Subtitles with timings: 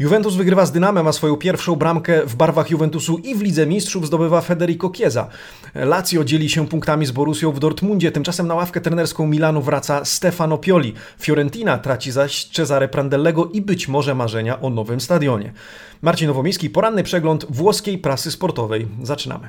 [0.00, 4.06] Juventus wygrywa z Dynamem, a swoją pierwszą bramkę w barwach Juventusu i w Lidze Mistrzów
[4.06, 5.28] zdobywa Federico Chiesa.
[5.74, 10.58] Lazio dzieli się punktami z Borusią w Dortmundzie, tymczasem na ławkę trenerską Milanu wraca Stefano
[10.58, 10.94] Pioli.
[11.18, 15.52] Fiorentina traci zaś Cesare Prandellego i być może marzenia o nowym stadionie.
[16.02, 18.88] Marcin Nowomiejski, poranny przegląd włoskiej prasy sportowej.
[19.02, 19.48] Zaczynamy.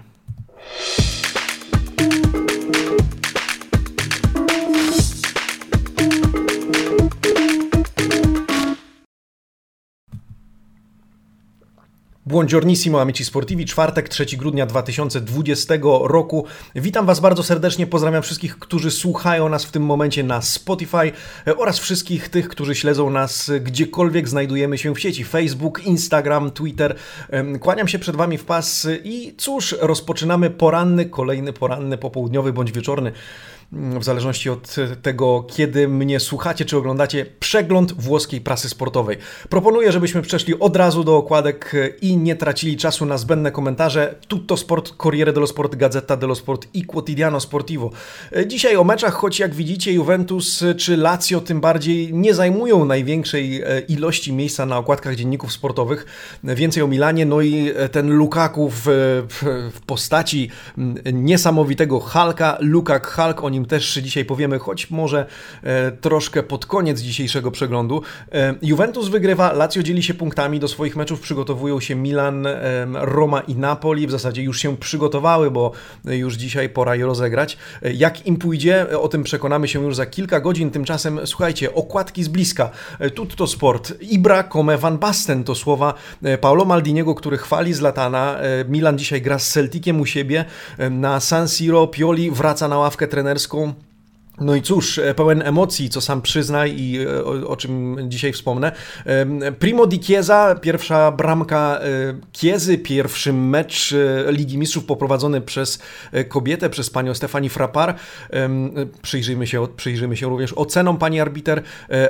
[12.32, 16.46] Buongiornissimo amici sportivi, czwartek, 3 grudnia 2020 roku.
[16.76, 21.12] Witam Was bardzo serdecznie, pozdrawiam wszystkich, którzy słuchają nas w tym momencie na Spotify
[21.58, 26.96] oraz wszystkich tych, którzy śledzą nas gdziekolwiek znajdujemy się w sieci Facebook, Instagram, Twitter.
[27.60, 33.12] Kłaniam się przed Wami w pas i cóż, rozpoczynamy poranny, kolejny poranny, popołudniowy bądź wieczorny
[33.72, 39.18] w zależności od tego, kiedy mnie słuchacie czy oglądacie, przegląd włoskiej prasy sportowej.
[39.50, 44.16] Proponuję, żebyśmy przeszli od razu do okładek i nie tracili czasu na zbędne komentarze.
[44.28, 47.92] Tutto Sport, Corriere dello Sport, Gazzetta dello Sport i Quotidiano Sportivo.
[48.48, 53.80] Dzisiaj o meczach, choć jak widzicie Juventus czy Lazio tym bardziej nie zajmują największej e,
[53.80, 56.06] ilości miejsca na okładkach dzienników sportowych.
[56.44, 58.82] Więcej o Milanie, no i ten Lukaku w,
[59.30, 60.50] w postaci
[61.14, 65.26] niesamowitego Halka, Lukak Halk, o nim nim też dzisiaj powiemy, choć może
[65.64, 68.02] e, troszkę pod koniec dzisiejszego przeglądu.
[68.32, 72.52] E, Juventus wygrywa, Lazio dzieli się punktami do swoich meczów, przygotowują się Milan, e,
[72.94, 75.72] Roma i Napoli, w zasadzie już się przygotowały, bo
[76.06, 77.58] już dzisiaj pora je rozegrać.
[77.82, 82.28] Jak im pójdzie, o tym przekonamy się już za kilka godzin, tymczasem słuchajcie, okładki z
[82.28, 82.70] bliska.
[83.16, 85.94] Tutto Sport, Ibra come Van Basten to słowa
[86.42, 88.38] Paolo Maldiniego, który chwali Zlatana.
[88.70, 90.46] Milan dzisiaj gra z Celticiem u siebie
[90.92, 93.76] na San Siro, Pioli wraca na ławkę trenerską con
[94.40, 98.34] no i cóż, e, pełen emocji, co sam przyzna i e, o, o, czym dzisiaj
[98.34, 98.72] wspomnę.
[99.60, 101.88] Primo di Chiesa, pierwsza bramka e,
[102.34, 103.94] Chiezy, pierwszy mecz
[104.28, 105.80] Ligi Mistrzów poprowadzony przez
[106.28, 107.96] kobietę, przez panią Stefani Frappar.
[109.02, 111.62] Przyjrzyjmy się, przyjrzyjmy się również ocenom pani arbiter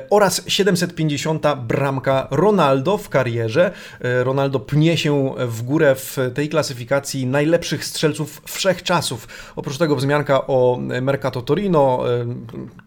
[0.10, 3.72] oraz 750 bramka Ronaldo w karierze.
[4.00, 9.28] Ronaldo pnie się w górę w tej klasyfikacji najlepszych strzelców wszechczasów.
[9.56, 12.04] Oprócz tego wzmianka o Mercato Torino,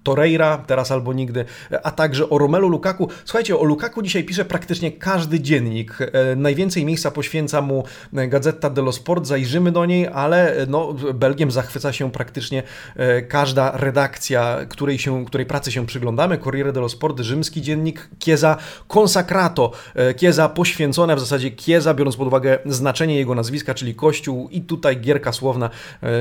[0.02, 1.44] Torreira, teraz albo nigdy,
[1.82, 3.08] a także o Romelu Lukaku.
[3.24, 5.98] Słuchajcie, o Lukaku dzisiaj pisze praktycznie każdy dziennik.
[6.00, 11.92] E, najwięcej miejsca poświęca mu Gazeta dello Sport, zajrzymy do niej, ale no, Belgiem zachwyca
[11.92, 12.62] się praktycznie
[12.96, 16.38] e, każda redakcja, której, się, której pracy się przyglądamy.
[16.38, 18.56] Corriere dello Sport, rzymski dziennik, Chiesa
[18.88, 24.48] Consacrato, e, Chiesa poświęcone, w zasadzie Chiesa, biorąc pod uwagę znaczenie jego nazwiska, czyli Kościół
[24.48, 25.70] i tutaj gierka słowna,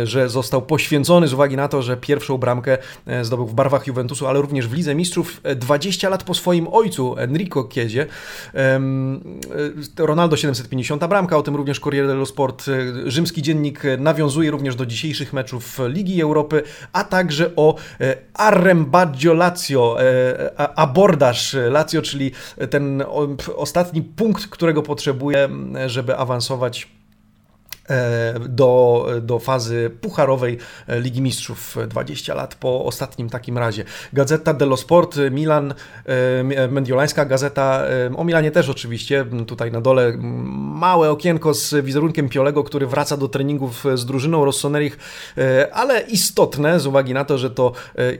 [0.03, 2.77] że został poświęcony z uwagi na to, że pierwszą bramkę E,
[3.21, 7.17] zdobył w barwach Juventusu, ale również w Lidze Mistrzów 20 e, lat po swoim ojcu
[7.17, 8.05] Enrico Chiezie.
[8.55, 8.79] E,
[9.97, 12.65] Ronaldo 750 bramka, o tym również Corriere dello Sport.
[13.05, 17.75] Rzymski dziennik nawiązuje również do dzisiejszych meczów Ligi Europy, a także o
[18.33, 19.97] Arrembaggio Lazio,
[20.75, 22.31] abordaż Lazio, czyli
[22.69, 23.03] ten
[23.55, 25.49] ostatni punkt, którego potrzebuje,
[25.87, 27.02] żeby awansować E,
[28.49, 30.57] do, do fazy pucharowej
[30.87, 33.83] Ligi Mistrzów 20 lat po ostatnim takim razie.
[34.13, 35.73] Gazeta dello Sport, Milan,
[36.05, 40.13] e, Mediolańska gazeta, e, o Milanie też oczywiście, tutaj na dole
[40.73, 44.97] małe okienko z wizerunkiem Piolego, który wraca do treningów z drużyną Rossonerich,
[45.71, 47.71] ale istotne z uwagi na to, że to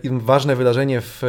[0.03, 1.21] ważne wydarzenie w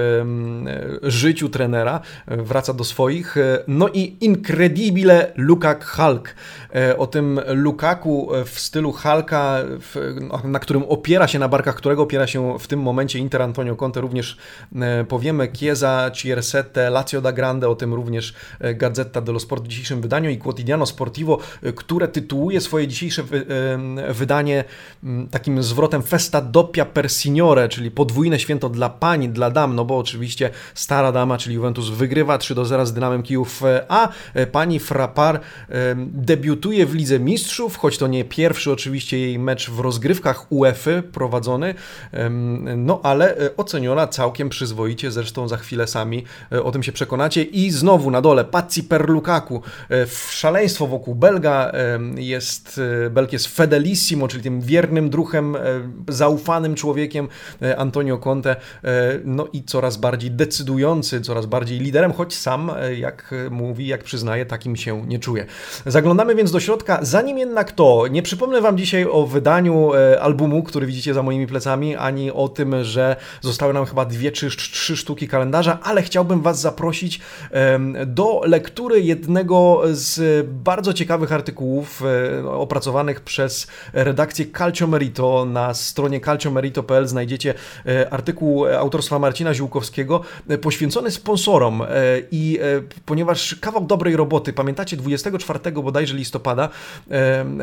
[1.03, 3.37] życiu trenera, wraca do swoich.
[3.69, 6.34] No i incredibile Lukak Hulk.
[6.99, 9.59] O tym Lukaku w stylu Halka,
[10.45, 14.01] na którym opiera się, na barkach którego opiera się w tym momencie Inter Antonio Conte,
[14.01, 14.37] również
[14.77, 15.49] e, powiemy.
[15.53, 20.31] Chiesa, Ciersete, Lazio da Grande, o tym również e, Gazzetta dello Sport w dzisiejszym wydaniu
[20.31, 23.23] i Quotidiano Sportivo, e, które tytułuje swoje dzisiejsze
[24.11, 24.65] wydanie
[25.31, 29.99] takim zwrotem Festa doppia per signore, czyli podwójne święto dla pań, dla dam, no bo
[29.99, 34.09] oczywiście stara dama, czyli Juventus wygrywa 3 do 0 z Dynamem Kijów, a
[34.53, 35.41] pani Frappar
[35.97, 40.90] debiutuje w Lidze Mistrzów, choć to nie nie pierwszy oczywiście jej mecz w rozgrywkach UEFA
[41.12, 41.75] prowadzony,
[42.76, 47.43] no ale e, oceniona całkiem przyzwoicie, zresztą za chwilę sami e, o tym się przekonacie.
[47.43, 49.62] I znowu na dole Pazzi per Lukaku.
[49.90, 51.72] E, szaleństwo wokół Belga
[52.16, 52.81] jest,
[53.11, 55.56] Belg jest fedelissimo, czyli tym wiernym druhem,
[56.08, 57.28] zaufanym człowiekiem
[57.76, 58.56] Antonio Conte,
[59.25, 64.76] no i coraz bardziej decydujący, coraz bardziej liderem, choć sam, jak mówi, jak przyznaje, takim
[64.76, 65.46] się nie czuje.
[65.87, 69.91] Zaglądamy więc do środka, zanim jednak to, Nie przypomnę Wam dzisiaj o wydaniu
[70.21, 74.51] albumu, który widzicie za moimi plecami, ani o tym, że zostały nam chyba dwie czy
[74.51, 77.21] trzy sztuki kalendarza, ale chciałbym Was zaprosić
[78.06, 82.03] do lektury jednego z bardzo ciekawych artykułów
[82.49, 85.45] opracowanych przez redakcję Calcio Merito.
[85.45, 87.55] Na stronie calciomerito.pl znajdziecie
[88.11, 90.21] artykuł autorstwa Marcina Ziółkowskiego
[90.62, 91.83] poświęcony sponsorom
[92.31, 92.59] i
[93.06, 96.69] ponieważ kawał dobrej roboty, pamiętacie 24 bodajże listopada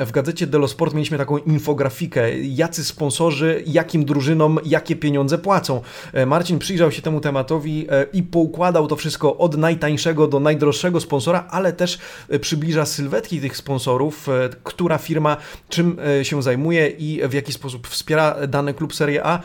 [0.06, 5.82] w gazecie Delo Sport mieliśmy taką infografikę, jacy sponsorzy, jakim drużynom, jakie pieniądze płacą.
[6.14, 11.00] E, Marcin przyjrzał się temu tematowi e, i poukładał to wszystko od najtańszego do najdroższego
[11.00, 12.00] sponsora, ale też
[12.30, 14.28] e, przybliża sylwetki tych sponsorów,
[14.64, 15.38] która firma
[15.70, 19.40] czym się zajmuje i w jaki sposób wspiera dany klub Serie A.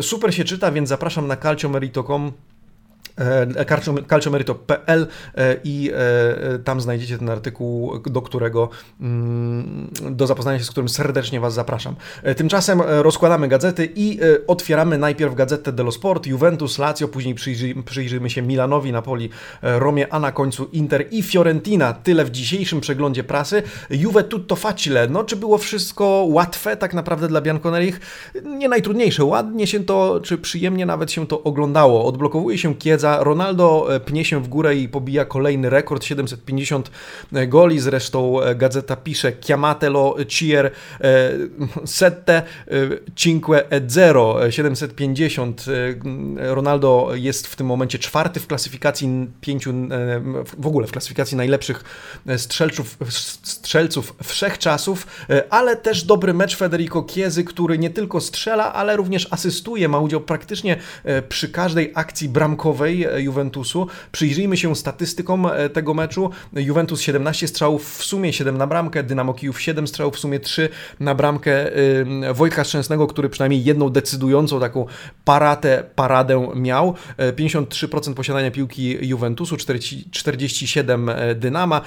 [0.00, 2.32] Super się czyta, więc zapraszam na calciomerito.com
[4.08, 8.68] calciomerito.pl e, i e, tam znajdziecie ten artykuł, do którego
[9.00, 11.96] mm, do zapoznania się z którym serdecznie Was zapraszam.
[12.36, 18.42] Tymczasem rozkładamy gazety i otwieramy najpierw gazetę dello Sport, Juventus, Lazio, później przyjrzy, przyjrzymy się
[18.42, 19.30] Milanowi, Napoli,
[19.62, 21.92] Romie, a na końcu Inter i Fiorentina.
[21.92, 23.62] Tyle w dzisiejszym przeglądzie prasy.
[23.90, 25.08] Juve tutto facile.
[25.08, 28.00] No, czy było wszystko łatwe tak naprawdę dla Bianconerich?
[28.44, 29.24] Nie najtrudniejsze.
[29.24, 32.04] Ładnie się to, czy przyjemnie nawet się to oglądało.
[32.04, 36.90] Odblokowuje się Kiedza Ronaldo e, pnie się w górę i pobija kolejny rekord, 750
[37.32, 40.70] e, goli, zresztą e, gazeta pisze Chiamatelo Cier
[41.84, 42.42] Sette
[43.14, 45.64] Cinque e Zero 750.
[46.36, 49.72] Ronaldo jest w tym momencie czwarty w klasyfikacji pięciu,
[50.58, 51.84] w ogóle w klasyfikacji najlepszych
[52.36, 52.98] strzelców,
[53.42, 55.06] strzelców wszechczasów,
[55.50, 60.20] ale też dobry mecz Federico Chiesy, który nie tylko strzela, ale również asystuje, ma udział
[60.20, 60.76] praktycznie
[61.28, 63.86] przy każdej akcji bramkowej Juventusu.
[64.12, 66.30] Przyjrzyjmy się statystykom e, tego meczu.
[66.52, 70.68] Juventus 17 strzałów, w sumie 7 na bramkę, Dynamo Kijów 7 strzałów, w sumie 3
[71.00, 71.70] na bramkę
[72.34, 74.86] Wojtka Szczęsnego, który przynajmniej jedną decydującą taką
[75.24, 76.94] paratę, paradę miał.
[77.18, 79.56] 53% e, posiadania piłki Juventusu,
[80.10, 81.80] 47 e, Dynama.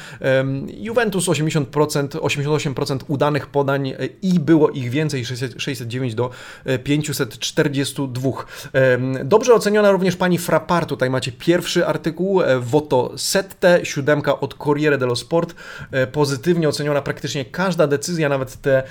[0.78, 5.26] Juventus 80%, 88% udanych podań i było ich więcej,
[5.58, 6.30] 609 do
[6.84, 8.30] 542.
[9.24, 14.98] Dobrze oceniona również pani Frappartu, Tutaj macie pierwszy artykuł, e, Voto Sette, siódemka od Corriere
[14.98, 15.56] dello Sport.
[15.92, 18.84] E, pozytywnie oceniona praktycznie każda decyzja, nawet te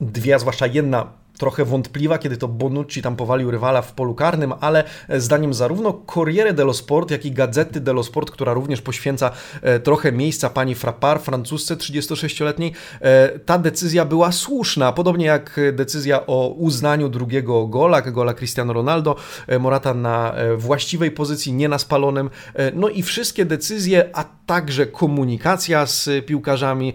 [0.00, 4.84] dwie, zwłaszcza jedna trochę wątpliwa, kiedy to Bonucci tam powalił rywala w polu karnym, ale
[5.08, 9.30] e, zdaniem zarówno Corriere dello Sport, jak i Gazety dello Sport, która również poświęca
[9.62, 14.92] e, trochę miejsca pani Frappar, francusce 36-letniej, e, ta decyzja była słuszna.
[14.92, 19.16] Podobnie jak decyzja o uznaniu drugiego gola, gola Cristiano Ronaldo,
[19.60, 22.30] Morata na właściwej pozycji, nie na spalonym.
[22.74, 26.92] No i wszystkie decyzje, a także komunikacja z piłkarzami,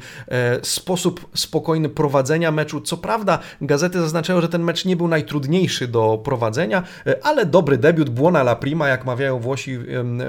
[0.62, 2.82] sposób spokojny prowadzenia meczu.
[2.82, 7.78] Co prawda, gazety zaznaczają, że ten mecz nie był najtrudniejszy do prowadzenia, e, ale dobry
[7.78, 9.80] debiut, buona la prima, jak mawiają Włosi,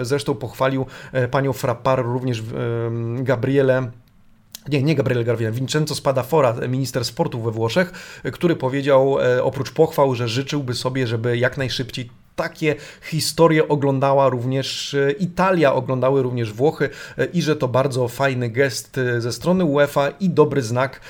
[0.02, 2.42] zresztą pochwalił e, panią Frappar, również
[3.18, 3.90] Gabriele
[4.68, 7.92] nie, nie Gabriele Garvina, Vincenzo Spadafora, minister sportu we Włoszech,
[8.32, 15.12] który powiedział oprócz pochwał, że życzyłby sobie, żeby jak najszybciej takie historie oglądała również e,
[15.12, 20.08] Italia, oglądały również Włochy e, i że to bardzo fajny gest e, ze strony UEFA
[20.20, 21.00] i dobry znak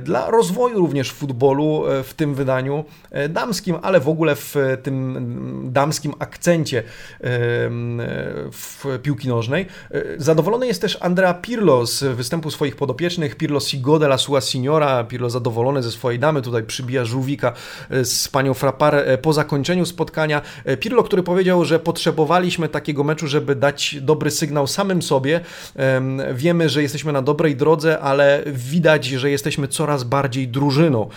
[0.00, 2.84] dla rozwoju również futbolu w tym wydaniu
[3.28, 6.82] damskim, ale w ogóle w tym damskim akcencie
[8.52, 9.66] w piłki nożnej.
[10.18, 15.04] Zadowolony jest też Andrea Pirlo z występu swoich podopiecznych, Pirlo Sigo de la sua signora,
[15.04, 17.52] Pirlo zadowolony ze swojej damy, tutaj przybija żółwika
[18.04, 20.42] z panią Frappar po zakończeniu spotkania.
[20.76, 25.40] Pirlo, który powiedział, że potrzebowaliśmy takiego meczu, żeby dać dobry sygnał samym sobie.
[26.34, 31.08] Wiemy, że jesteśmy na dobrej drodze, ale widać, że jesteśmy coraz bardziej drużyną.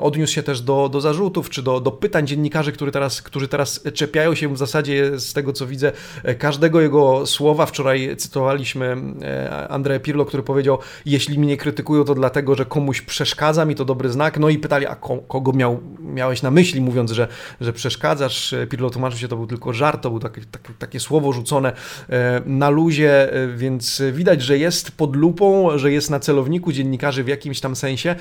[0.00, 3.80] Odniósł się też do, do zarzutów, czy do, do pytań dziennikarzy, którzy teraz, którzy teraz
[3.94, 5.92] czepiają się w zasadzie z tego, co widzę,
[6.38, 7.66] każdego jego słowa.
[7.66, 13.64] Wczoraj cytowaliśmy e, André Pirlo, który powiedział, jeśli mnie krytykują, to dlatego, że komuś przeszkadza
[13.64, 14.38] mi, to dobry znak.
[14.38, 14.96] No i pytali, a
[15.28, 17.28] kogo miał, miałeś na myśli, mówiąc, że,
[17.60, 21.32] że przeszkadzasz Pirlo tłumaczył się, to był tylko żart, to było takie, takie, takie słowo
[21.32, 21.72] rzucone
[22.08, 27.24] e, na luzie, e, więc widać, że jest pod lupą, że jest na celowniku dziennikarzy
[27.24, 28.16] w jakimś tam sensie.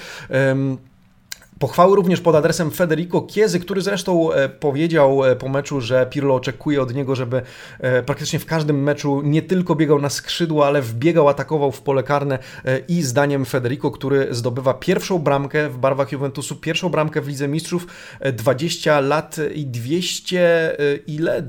[1.60, 6.36] Pochwały również pod adresem Federico Kiezy, który zresztą e, powiedział e, po meczu, że Pirlo
[6.36, 7.42] oczekuje od niego, żeby
[7.80, 12.04] e, praktycznie w każdym meczu nie tylko biegał na skrzydło, ale wbiegał, atakował w pole
[12.04, 12.40] karne
[12.88, 17.88] i zdaniem Federico, który zdobywa pierwszą bramkę w barwach Juventusu, pierwszą bramkę w Lidze Mistrzów,
[18.34, 21.44] 20 lat i 200 ile?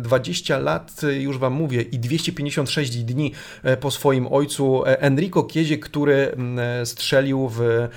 [0.00, 3.32] 20 lat, już Wam mówię, i 256 dni
[3.80, 7.88] po swoim ojcu Enrico Kiezie, który mm, strzelił w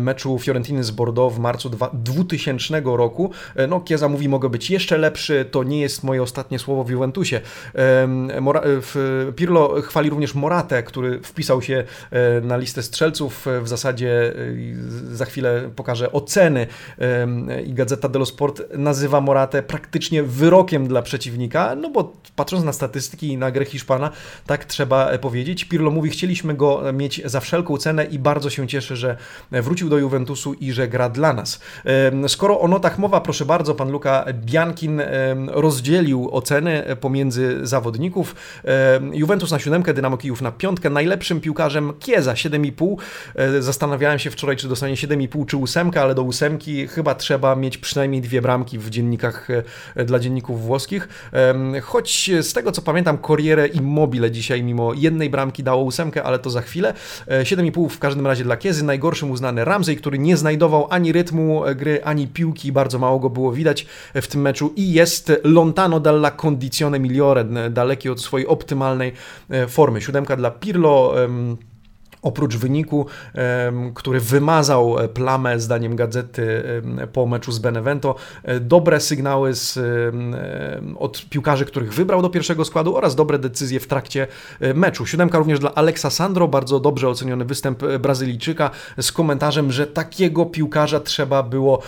[0.00, 3.30] meczu Fiorentiny z Bordeaux Bordeaux w marcu 2000 roku.
[3.56, 6.90] E, no, Kieza mówi, mogę być jeszcze lepszy, to nie jest moje ostatnie słowo w
[6.90, 7.40] Juventusie.
[9.36, 13.46] Pirlo chwali również Moratę, który wpisał się e, na listę strzelców.
[13.62, 14.34] W zasadzie
[15.12, 16.66] e, za chwilę pokażę oceny
[17.66, 23.28] i Gazeta dello Sport nazywa Moratę praktycznie wyrokiem dla przeciwnika, no bo patrząc na statystyki
[23.28, 24.10] i na grę Hiszpana,
[24.46, 25.64] tak trzeba powiedzieć.
[25.64, 29.16] Pirlo mówi, chcieliśmy go mieć za wszelką cenę i bardzo się cieszę, że
[29.50, 31.60] wrócił do Juventusu i że gra dla nas.
[32.28, 35.02] Skoro o notach mowa, proszę bardzo, pan Luka Biankin
[35.46, 38.34] rozdzielił oceny pomiędzy zawodników.
[39.12, 40.90] Juventus na siódemkę, Dynamo Kijów na piątkę.
[40.90, 42.96] Najlepszym piłkarzem Kieza 7,5.
[43.34, 47.78] E, zastanawiałem się wczoraj, czy dostanie 7,5 czy 8, ale do ósemki chyba trzeba mieć
[47.78, 49.48] przynajmniej dwie bramki w dziennikach
[49.96, 51.08] e, dla dzienników włoskich.
[51.82, 56.50] Choć z tego co pamiętam, Corriere Immobile dzisiaj mimo jednej bramki dało ósemkę, ale to
[56.50, 56.94] za chwilę.
[57.28, 58.84] 7,5 e, w każdym razie dla Kiezy.
[58.84, 63.52] Najgorszym uznany Ramsey, który nie znajdował ani rytmu gry, ani piłki, bardzo mało go było
[63.52, 69.12] widać w tym meczu i jest lontano dalla condizione migliore, daleki od swojej optymalnej
[69.50, 70.00] e, formy.
[70.00, 71.14] Siódemka dla Pirlo,
[72.26, 73.06] Oprócz wyniku,
[73.94, 76.62] który wymazał e, plamę, zdaniem gazety,
[77.12, 79.78] po meczu z Benevento, e, dobre sygnały z,
[80.98, 84.26] od piłkarzy, których wybrał do pierwszego składu oraz dobre decyzje w trakcie
[84.60, 85.06] e, meczu.
[85.06, 91.00] Siódemka również dla Alexa Sandro, bardzo dobrze oceniony występ Brazylijczyka z komentarzem, że takiego piłkarza
[91.00, 91.82] trzeba było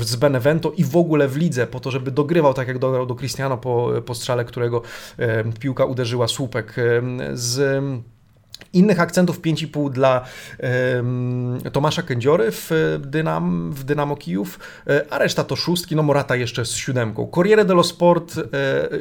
[0.00, 3.14] z Benevento i w ogóle w lidze, po to, żeby dogrywał tak jak dograł do
[3.14, 4.82] Cristiano po, po strzale, którego
[5.60, 6.74] piłka uderzyła słupek.
[7.32, 7.82] Z
[8.72, 10.24] Innych akcentów 5,5 dla
[11.72, 12.70] Tomasza Kędziory w,
[13.00, 17.30] Dynam, w Dynamo Kijów, e, a reszta to szóstki, no Morata jeszcze z siódemką.
[17.34, 18.42] Corriere dello Sport e,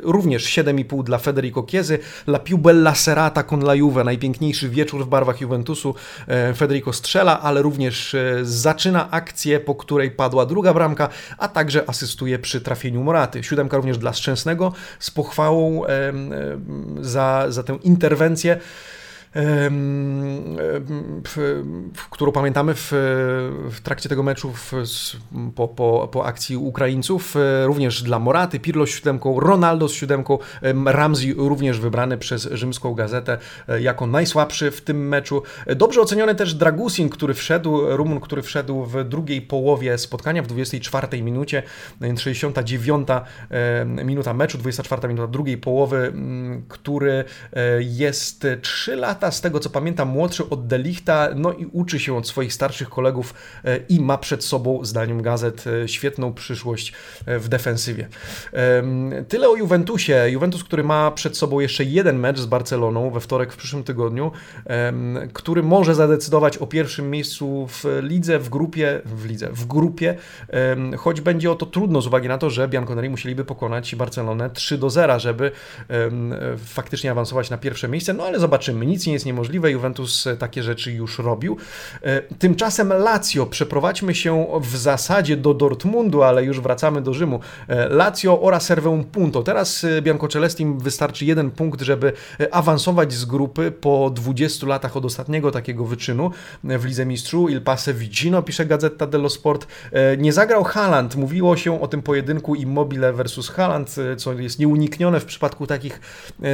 [0.02, 5.08] również 7,5 dla Federico Chiesy, La più bella serata con la Juve, najpiękniejszy wieczór w
[5.08, 5.96] barwach Juventusu.
[6.28, 12.40] E, Federico strzela, ale również zaczyna akcję, po której padła druga bramka, a także asystuje
[12.40, 13.44] przy trafieniu Moraty.
[13.44, 15.82] Siódemka również dla Szczęsnego z pochwałą
[17.02, 18.60] za, za tę interwencję
[22.10, 22.88] którą pamiętamy w,
[23.72, 24.72] w trakcie tego meczu w,
[25.56, 27.36] po, po, po akcji Ukraińców.
[27.36, 30.38] E, również dla Moraty, Pirlo z siódemką, Ronaldo z siódemką,
[30.86, 33.38] Ramsey również wybrany przez rzymską gazetę
[33.68, 35.44] e, jako najsłabszy w tym meczu.
[35.66, 40.48] E, dobrze oceniony też Dragusin, który wszedł, Rumun, który wszedł w drugiej połowie spotkania, w
[40.48, 41.64] 24 minucie,
[42.18, 43.08] 69
[44.06, 46.14] minuta meczu, 24 minuta drugiej połowy,
[46.68, 47.24] który
[47.80, 52.28] jest 3 lata z tego co pamiętam, młodszy od Delichta, no i uczy się od
[52.28, 56.94] swoich starszych kolegów e, i ma przed sobą, zdaniem gazet, e, świetną przyszłość
[57.26, 58.08] e, w defensywie.
[59.28, 60.30] Tyle o Juventusie.
[60.30, 64.32] Juventus, który ma przed sobą jeszcze jeden mecz z Barceloną we wtorek w przyszłym tygodniu,
[65.34, 70.16] który może zadecydować o pierwszym miejscu w lidze, w grupie, w lidze, w grupie,
[70.98, 74.78] choć będzie o to trudno z uwagi na to, że Bianconeri musieliby pokonać Barcelonę 3
[74.78, 75.52] do 0, żeby
[76.58, 78.86] faktycznie awansować na pierwsze miejsce, no ale zobaczymy.
[78.86, 79.72] Nic nie jest niemożliwe.
[79.72, 81.58] Juventus e, takie rzeczy już robił.
[82.02, 87.40] E, tymczasem Lazio, przeprowadźmy się w zasadzie do Dortmundu, ale już wracamy do Rzymu.
[87.68, 89.44] E, Lazio oraz serwę punto.
[89.44, 92.14] Teraz Bianco Celestim wystarczy jeden punkt, żeby
[92.52, 96.32] awansować z grupy po 20 latach od ostatniego takiego wyczynu
[96.64, 97.50] w Lidze Mistrzu.
[97.50, 99.68] Il passe vicino, pisze Gazeta dello Sport.
[100.18, 101.16] Nie zagrał Haaland.
[101.16, 106.00] Mówiło się o tym pojedynku Immobile versus Haaland, co jest nieuniknione w przypadku takich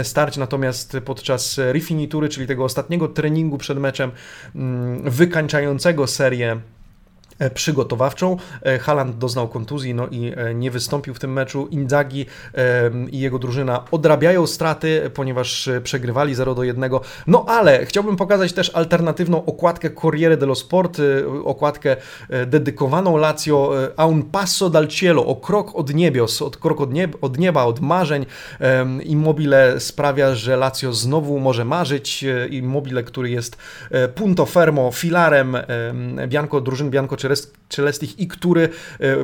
[0.03, 4.12] starć, natomiast podczas refinitury, czyli tego ostatniego treningu przed meczem,
[4.55, 6.62] mm, wykańczającego serię
[7.50, 8.38] przygotowawczą.
[8.65, 11.67] E, Haland doznał kontuzji no i e, nie wystąpił w tym meczu.
[11.71, 12.25] Inzaghi
[13.12, 16.91] i jego drużyna odrabiają straty, ponieważ przegrywali 0 do 1.
[17.27, 20.98] No ale chciałbym pokazać też alternatywną okładkę Corriere dello Sport,
[21.43, 21.95] okładkę
[22.48, 27.17] dedykowaną Lazio a un passo dal cielo, o krok od niebios, od krok od, nieba,
[27.21, 28.25] od nieba, od marzeń.
[29.03, 32.25] Immobile sprawia, że Lazio znowu może marzyć.
[32.50, 33.57] Immobile, który jest
[34.15, 35.57] punto fermo, filarem
[36.27, 37.17] Bianco, drużyn Bianco
[37.69, 38.69] Celestich i który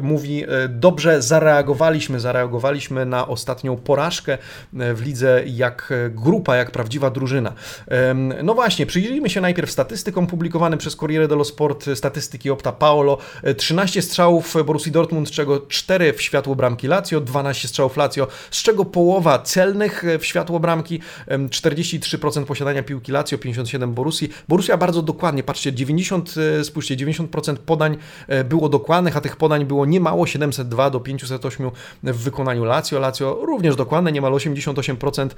[0.01, 4.37] mówi dobrze zareagowaliśmy, zareagowaliśmy na ostatnią porażkę
[4.73, 7.53] w lidze jak grupa, jak prawdziwa drużyna.
[8.43, 13.17] No właśnie, przyjrzyjmy się najpierw statystykom publikowanym przez Corriere dello Sport, statystyki Opta Paolo.
[13.57, 18.63] 13 strzałów Borussii Dortmund, z czego 4 w światło bramki Lazio, 12 strzałów Lazio, z
[18.63, 24.29] czego połowa celnych w światło bramki, 43% posiadania piłki Lazio, 57 Borussii.
[24.47, 27.96] Borussia bardzo dokładnie, patrzcie, 90, e, spójrzcie, 90% podań
[28.27, 31.71] e, było dokładnych, a tych podań było niemało, 702 do 508
[32.03, 32.99] w wykonaniu Lazio.
[32.99, 35.29] Lazio również dokładne, niemal 88%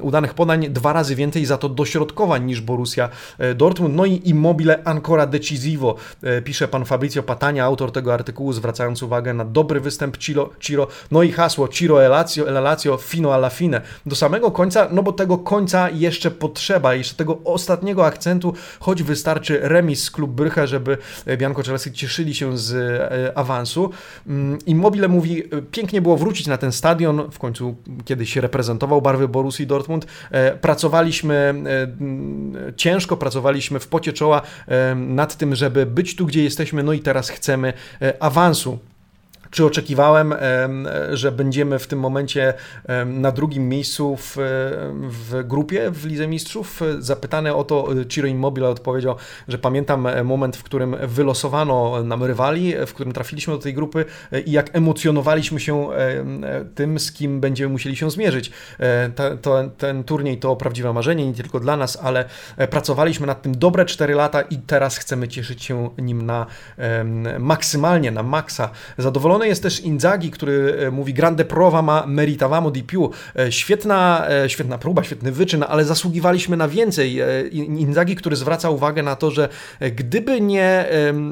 [0.00, 3.08] udanych podań, dwa razy więcej za to dośrodkowań niż Borussia
[3.38, 3.94] e, Dortmund.
[3.94, 5.94] No i Immobile ancora decisivo,
[6.44, 11.22] pisze pan Fabrizio Patania, autor tego artykułu, zwracając uwagę na dobry występ Ciro, Ciro no
[11.22, 13.80] i hasło Ciro Elazio, Elazio fino alla fine.
[14.06, 19.58] Do samego końca, no bo tego końca jeszcze potrzeba, jeszcze tego ostatniego akcentu, choć wystarczy
[19.62, 20.98] remis z klub Bryche, żeby
[21.36, 23.90] Bianco Celesi cieszyli się z e, awansu.
[24.26, 29.66] Mm, Immobile mówi, pięknie było wrócić na ten stadion, w końcu kiedyś reprezentował barwy Borussii
[29.66, 30.06] Dortmund.
[30.30, 31.54] E, pracowaliśmy
[32.66, 34.42] e, ciężko, pracowaliśmy w pocie czoła
[34.96, 37.72] nad tym, żeby być tu, gdzie jesteśmy, no i teraz chcemy
[38.20, 38.78] awansu.
[39.54, 40.34] Czy oczekiwałem,
[41.12, 42.54] że będziemy w tym momencie
[43.06, 44.36] na drugim miejscu w,
[45.08, 46.80] w grupie w Lidze Mistrzów?
[46.98, 49.16] Zapytany o to Ciro Immobile odpowiedział,
[49.48, 54.04] że pamiętam moment, w którym wylosowano nam rywali, w którym trafiliśmy do tej grupy
[54.46, 55.88] i jak emocjonowaliśmy się
[56.74, 58.50] tym, z kim będziemy musieli się zmierzyć.
[58.80, 59.10] E,
[59.42, 62.24] to, ten turniej to prawdziwe marzenie, nie tylko dla nas, ale
[62.70, 66.46] pracowaliśmy nad tym dobre 4 lata i teraz chcemy cieszyć się nim na
[67.38, 68.70] maksymalnie, na maksa.
[68.98, 73.10] Zadowolony jest też Inzaghi, który e, mówi grande prova ma meritavamo di più.
[73.38, 77.20] E, świetna, e, świetna próba, świetny wyczyn, ale zasługiwaliśmy na więcej.
[77.52, 79.48] Inzaghi, który zwraca uwagę na to, że
[79.96, 80.88] gdyby nie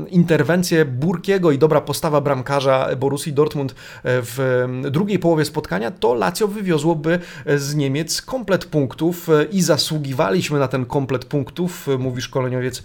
[0.08, 7.18] interwencje Burkiego i dobra postawa bramkarza Borussii Dortmund w drugiej połowie spotkania, to Lazio wywiozłoby
[7.56, 12.82] z Niemiec komplet punktów i zasługiwaliśmy na ten komplet punktów, mówi szkoleniowiec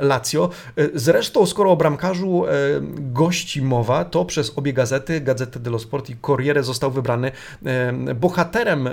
[0.00, 0.50] Lazio.
[0.94, 2.44] Zresztą, skoro o bramkarzu
[2.98, 7.32] gości mowa, to przez przez obie gazety, Gazetę dello Sport i Corriere został wybrany
[8.14, 8.92] bohaterem e,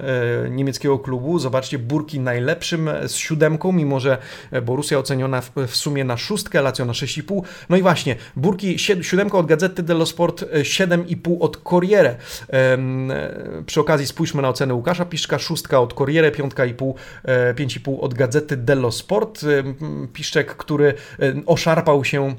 [0.49, 1.39] niemieckiego klubu.
[1.39, 4.17] Zobaczcie, Burki najlepszym z siódemką, mimo że
[4.61, 7.41] Borussia oceniona w sumie na szóstkę, Lazio na 6,5.
[7.69, 12.15] No i właśnie, Burki siódemka od Gazety dello Sport, 7,5 od Corriere.
[12.53, 12.77] E,
[13.65, 16.95] przy okazji spójrzmy na ocenę Łukasza Piszczka, szóstka od Corriere, piątka i pół,
[17.55, 19.45] 5,5 od Gazety dello Sport.
[20.13, 20.93] Piszczek, który
[21.45, 22.35] oszarpał się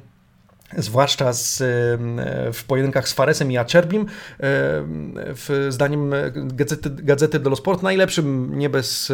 [0.76, 1.62] zwłaszcza z,
[2.52, 4.06] w pojedynkach z Faresem i Acerbim,
[4.38, 9.12] w, zdaniem Gazety, Gazety dello Sport, najlepszym nie bez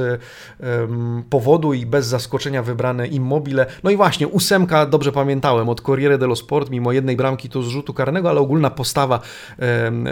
[1.31, 3.67] powodu i bez zaskoczenia wybrane Immobile.
[3.83, 7.69] No i właśnie, ósemka, dobrze pamiętałem, od Corriere dello Sport, mimo jednej bramki to z
[7.69, 9.21] rzutu karnego, ale ogólna postawa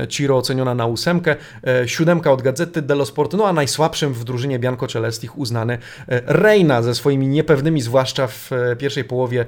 [0.09, 4.59] Ciro oceniona na ósemkę, e, siódemka od Gazety dello Sport, no a najsłabszym w drużynie
[4.59, 5.79] Bianco Celestich uznany
[6.09, 9.47] e, Reina ze swoimi niepewnymi, zwłaszcza w e, pierwszej połowie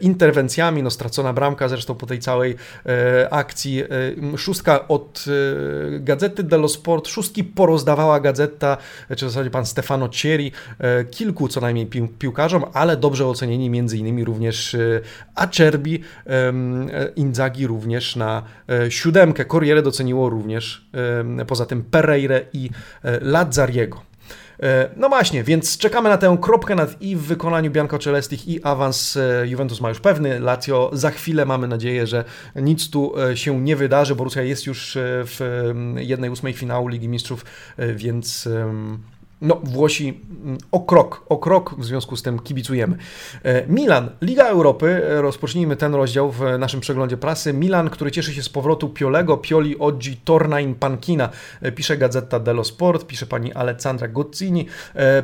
[0.00, 3.82] interwencjami, no stracona bramka zresztą po tej całej e, akcji.
[3.82, 5.24] E, szóstka od
[5.96, 8.76] e, Gazety dello Sport, szóstki porozdawała gazeta,
[9.08, 10.52] czy w zasadzie pan Stefano Cieri,
[11.10, 14.76] kilku co najmniej pił, piłkarzom, ale dobrze ocenieni między innymi również
[15.34, 16.02] Acerbi,
[17.16, 18.42] Inzaghi również na
[18.88, 19.44] siódemkę.
[19.44, 20.90] Corriere doceniło również
[21.46, 22.70] poza tym Pereire i
[23.20, 24.09] Lazzariego.
[24.62, 28.64] E, no właśnie, więc czekamy na tę kropkę nad i w wykonaniu Bianco Celestich i
[28.64, 30.40] awans e, Juventus ma już pewny.
[30.40, 32.24] Lazio za chwilę mamy nadzieję, że
[32.56, 34.14] nic tu e, się nie wydarzy.
[34.14, 37.44] Borussia jest już w jednej ósmej finału Ligi Mistrzów,
[37.94, 38.48] więc
[39.42, 42.96] no, Włosi mm, o krok, o krok w związku z tym kibicujemy.
[43.42, 47.52] E, Milan, Liga Europy, e, rozpocznijmy ten rozdział w naszym przeglądzie prasy.
[47.52, 51.28] Milan, który cieszy się z powrotu Piolego, Pioli, Oggi, Tornain, Pankina,
[51.62, 54.66] e, pisze Gazeta dello Sport, pisze pani Alessandra Gozzini.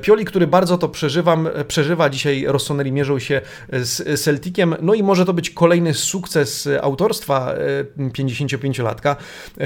[0.03, 3.41] Pioli, który bardzo to przeżywam, przeżywa, dzisiaj Rossoneri mierzą się
[3.73, 7.55] z Celticiem, no i może to być kolejny sukces autorstwa
[7.99, 9.17] 55-latka.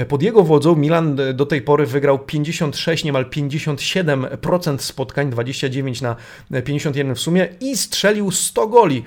[0.07, 6.15] Pod jego wodzą Milan do tej pory wygrał 56, niemal 57 procent spotkań, 29 na
[6.65, 9.03] 51 w sumie i strzelił 100 goli.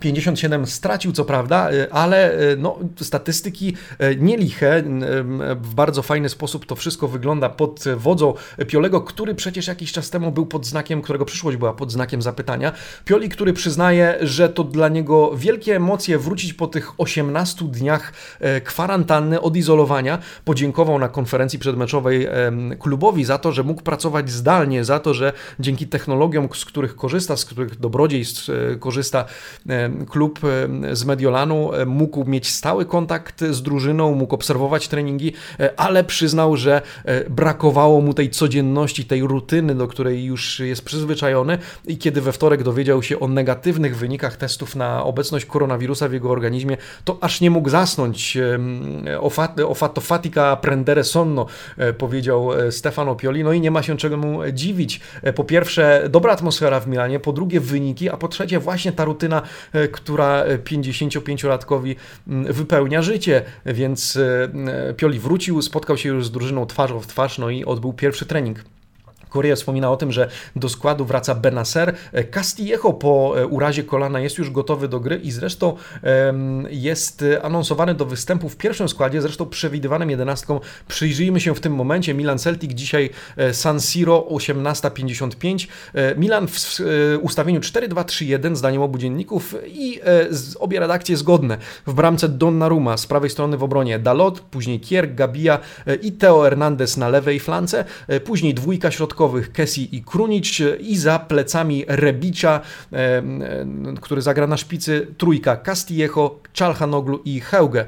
[0.00, 4.82] 57 stracił, co prawda, y, ale y, no, statystyki y, nieliche.
[5.60, 8.34] W bardzo fajny sposób to wszystko wygląda pod wodzą
[8.66, 12.72] Piolego, który przecież jakiś czas temu był pod znakiem, którego przyszłość była pod znakiem zapytania.
[13.04, 18.12] Pioli, który przyznaje, że to dla niego wielkie emocje wrócić po tych 18 dniach
[18.64, 20.18] kwarantanny, odizolowania.
[20.44, 22.28] Podziękował na konferencji przedmeczowej
[22.78, 27.36] klubowi za to, że mógł pracować zdalnie, za to, że dzięki technologiom, z których korzysta,
[27.36, 29.24] z których dobrodziejstw korzysta,
[30.08, 30.40] klub
[30.92, 35.32] z Mediolanu mógł mieć stały kontakt z drużyną, mógł obserwować treningi,
[35.76, 36.82] ale przyznał, że
[37.30, 42.62] brakowało mu tej codzienności, tej rutyny, do której już jest przyzwyczajony i kiedy we wtorek
[42.62, 47.50] dowiedział się o negatywnych wynikach testów na obecność koronawirusa w jego organizmie, to aż nie
[47.50, 48.38] mógł zasnąć.
[49.20, 51.46] O, fat, o fatto fatica prendere sonno,
[51.98, 55.00] powiedział Stefano Pioli, no i nie ma się czego mu dziwić.
[55.34, 59.42] Po pierwsze, dobra atmosfera w Milanie, po drugie wyniki, a po trzecie właśnie ta rutyna,
[59.42, 61.96] e, która 55-latkowi
[62.28, 67.38] mm, wypełnia życie, więc e, Pioli wrócił, spotkał się już z drużyną twarzą w twarz,
[67.38, 68.64] no i odbył pierwszy trening.
[69.28, 71.94] Korea wspomina o tym, że do składu wraca Benacer.
[72.30, 75.76] Castillejo po e, urazie kolana jest już gotowy do gry i zresztą
[76.70, 80.60] jest anonsowany do występu w pierwszym składzie, zresztą przewidywanym jedenastką.
[80.88, 82.14] Przyjrzyjmy się w tym momencie.
[82.14, 85.66] Milan Celtic dzisiaj e, San Siro 18.55.
[85.94, 86.80] E, Milan w
[87.20, 90.00] ustawieniu 4-2-3-1 zdaniem obu dzienników i
[90.58, 91.58] obie redakcje zgodne.
[91.86, 95.58] W bramce Donnarumma z prawej strony w obronie Dalot, później Kier, Gabia
[96.02, 97.84] i Teo Hernandez na lewej flance,
[98.24, 99.17] później dwójka środkowa
[99.52, 102.60] Kessi i Krunic i za plecami Rebicia,
[104.00, 107.84] który zagra na szpicy, trójka Castillejo, Czalhanoglu i Heuge.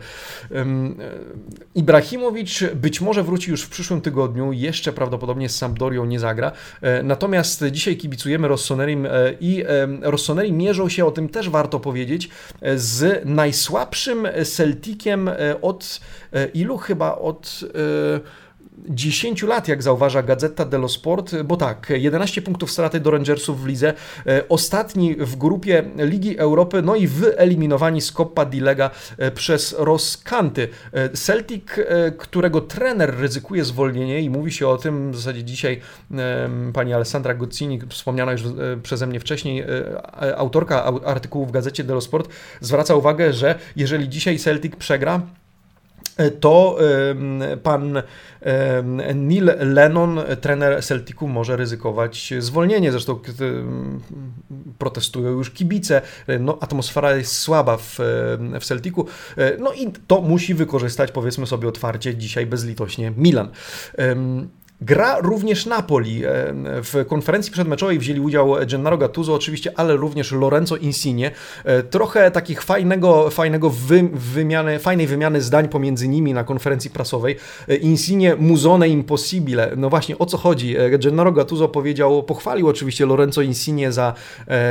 [1.75, 7.03] Ibrahimowicz być może wróci już w przyszłym tygodniu, jeszcze prawdopodobnie z Sampdorią nie zagra, e,
[7.03, 9.65] natomiast dzisiaj kibicujemy Rossonerim e, i
[10.03, 12.29] Rossoneri mierzą się, o tym też warto powiedzieć,
[12.61, 15.31] e, z najsłabszym Celticiem
[15.63, 16.01] od
[16.55, 17.61] ilu chyba od
[18.89, 23.67] 10 lat, jak zauważa Gazeta dello Sport, bo tak, 11 punktów straty do Rangersów w
[23.67, 23.95] lidze,
[24.27, 29.75] e, ostatni w grupie Ligi Europy, no i wyeliminowani z Coppa di Lega e, przez
[29.79, 30.69] Roskanty.
[30.93, 31.65] E, Celtic,
[32.19, 35.81] którego trener ryzykuje zwolnienie i mówi się o tym w zasadzie dzisiaj
[36.73, 38.43] pani Alessandra Gozzini, wspomniana już
[38.83, 39.65] przeze mnie wcześniej,
[40.37, 42.29] autorka artykułu w Gazecie dello Sport,
[42.61, 45.21] zwraca uwagę, że jeżeli dzisiaj Celtic przegra,
[46.41, 46.79] to
[47.63, 48.03] pan
[49.15, 52.93] Neil Lennon, trener Celticu, może ryzykować zwolnienie.
[52.93, 53.21] Zresztą
[54.79, 56.03] protestują już kibice.
[56.41, 57.97] No, atmosfera jest słaba w,
[58.61, 59.07] w Celticu.
[59.59, 63.49] No i to musi wykorzystać, powiedzmy sobie otwarcie, dzisiaj bezlitośnie Milan.
[64.83, 66.25] Gra również Napoli.
[66.25, 66.31] E,
[66.65, 71.31] w konferencji przedmeczowej wzięli udział Gennaro Gattuso oczywiście, ale również Lorenzo Insigne.
[71.65, 77.37] E, trochę takich fajnego, fajnego wy, wymiany, fajnej wymiany zdań pomiędzy nimi na konferencji prasowej.
[77.69, 79.73] E, Insigne muzone impossibile.
[79.77, 80.77] No właśnie, o co chodzi?
[80.99, 84.15] Gennaro Gattuso powiedział, pochwalił oczywiście Lorenzo Insigne za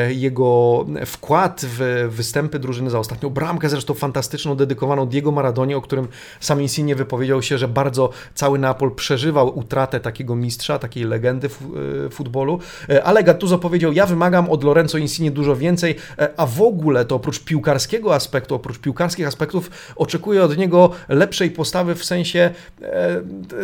[0.09, 6.07] jego wkład w występy drużyny, za ostatnią bramkę zresztą fantastyczną, dedykowaną Diego Maradonie, o którym
[6.39, 12.09] sam Insigne wypowiedział się, że bardzo cały Napol przeżywał utratę takiego mistrza, takiej legendy e,
[12.09, 12.59] futbolu,
[12.89, 17.05] e, ale Gattuso powiedział, ja wymagam od Lorenzo Insigne dużo więcej, e, a w ogóle
[17.05, 22.49] to oprócz piłkarskiego aspektu, oprócz piłkarskich aspektów oczekuję od niego lepszej postawy w sensie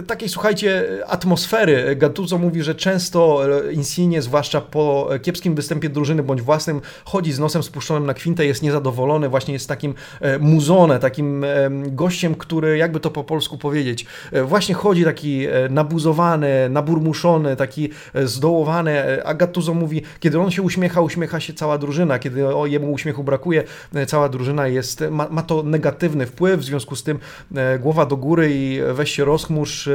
[0.07, 1.95] takiej, słuchajcie, atmosfery.
[1.95, 7.63] Gattuso mówi, że często Insigne, zwłaszcza po kiepskim występie drużyny bądź własnym, chodzi z nosem
[7.63, 9.93] spuszczonym na kwintę, jest niezadowolony, właśnie jest takim
[10.39, 11.45] muzone, takim
[11.87, 14.05] gościem, który, jakby to po polsku powiedzieć,
[14.43, 19.23] właśnie chodzi taki nabuzowany, zdołowany, naburmuszony, taki e, zdołowany.
[19.25, 22.19] A Gattuso mówi, kiedy on się uśmiecha, uśmiecha się cała drużyna.
[22.19, 26.95] Kiedy jemu uśmiechu brakuje, e, cała drużyna jest, ma, ma to negatywny wpływ, w związku
[26.95, 27.19] z tym
[27.55, 29.89] e, głowa do góry i weź się rozchmurz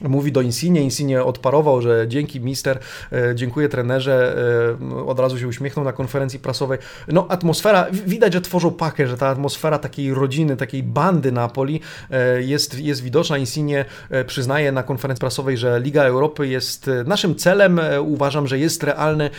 [0.00, 2.78] Mówi do Insigne, Insigne odparował, że dzięki mister,
[3.12, 4.36] e, dziękuję trenerze,
[4.82, 6.78] e, od razu się uśmiechnął na konferencji prasowej.
[7.08, 11.80] No atmosfera, widać, że tworzą pakę, że ta atmosfera takiej rodziny, takiej bandy Napoli
[12.10, 13.38] e, jest, jest widoczna.
[13.38, 13.84] Insigne
[14.26, 19.30] przyznaje na konferencji prasowej, że Liga Europy jest naszym celem, uważam, że jest realny,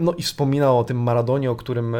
[0.00, 1.96] no i wspominał o tym Maradonie, o którym,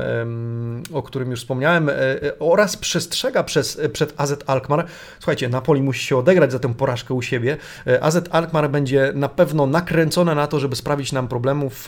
[0.92, 1.90] o którym już wspomniałem,
[2.38, 4.86] oraz przestrzega przez, przed AZ Alkmaar.
[5.18, 7.56] Słuchajcie, Napoli musi się odegrać za tę porażkę u siebie,
[8.00, 11.86] AZ Alkmaar będzie na pewno nakręcone na to, żeby sprawić nam problemów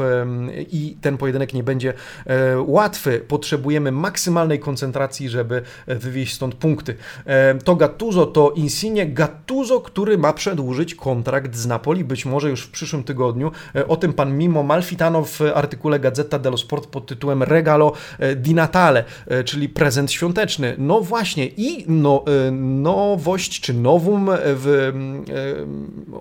[0.72, 1.94] i ten pojedynek nie będzie
[2.26, 3.20] e, łatwy.
[3.28, 6.94] Potrzebujemy maksymalnej koncentracji, żeby wywieźć stąd punkty.
[7.26, 9.06] E, to Gattuso, to Insigne.
[9.06, 13.52] Gattuso, który ma przedłużyć kontrakt z Napoli, być może już w przyszłym tygodniu.
[13.74, 17.92] E, o tym pan Mimo Malfitano w artykule Gazeta dello Sport pod tytułem Regalo
[18.36, 19.04] di Natale,
[19.44, 20.74] czyli prezent świąteczny.
[20.78, 24.92] No właśnie i no, nowość czy nowum w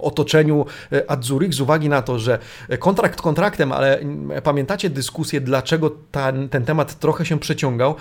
[0.01, 0.65] otoczeniu
[1.07, 2.39] Adzurich z uwagi na to, że
[2.79, 3.99] kontrakt kontraktem, ale
[4.43, 7.95] pamiętacie dyskusję, dlaczego ten, ten temat trochę się przeciągał,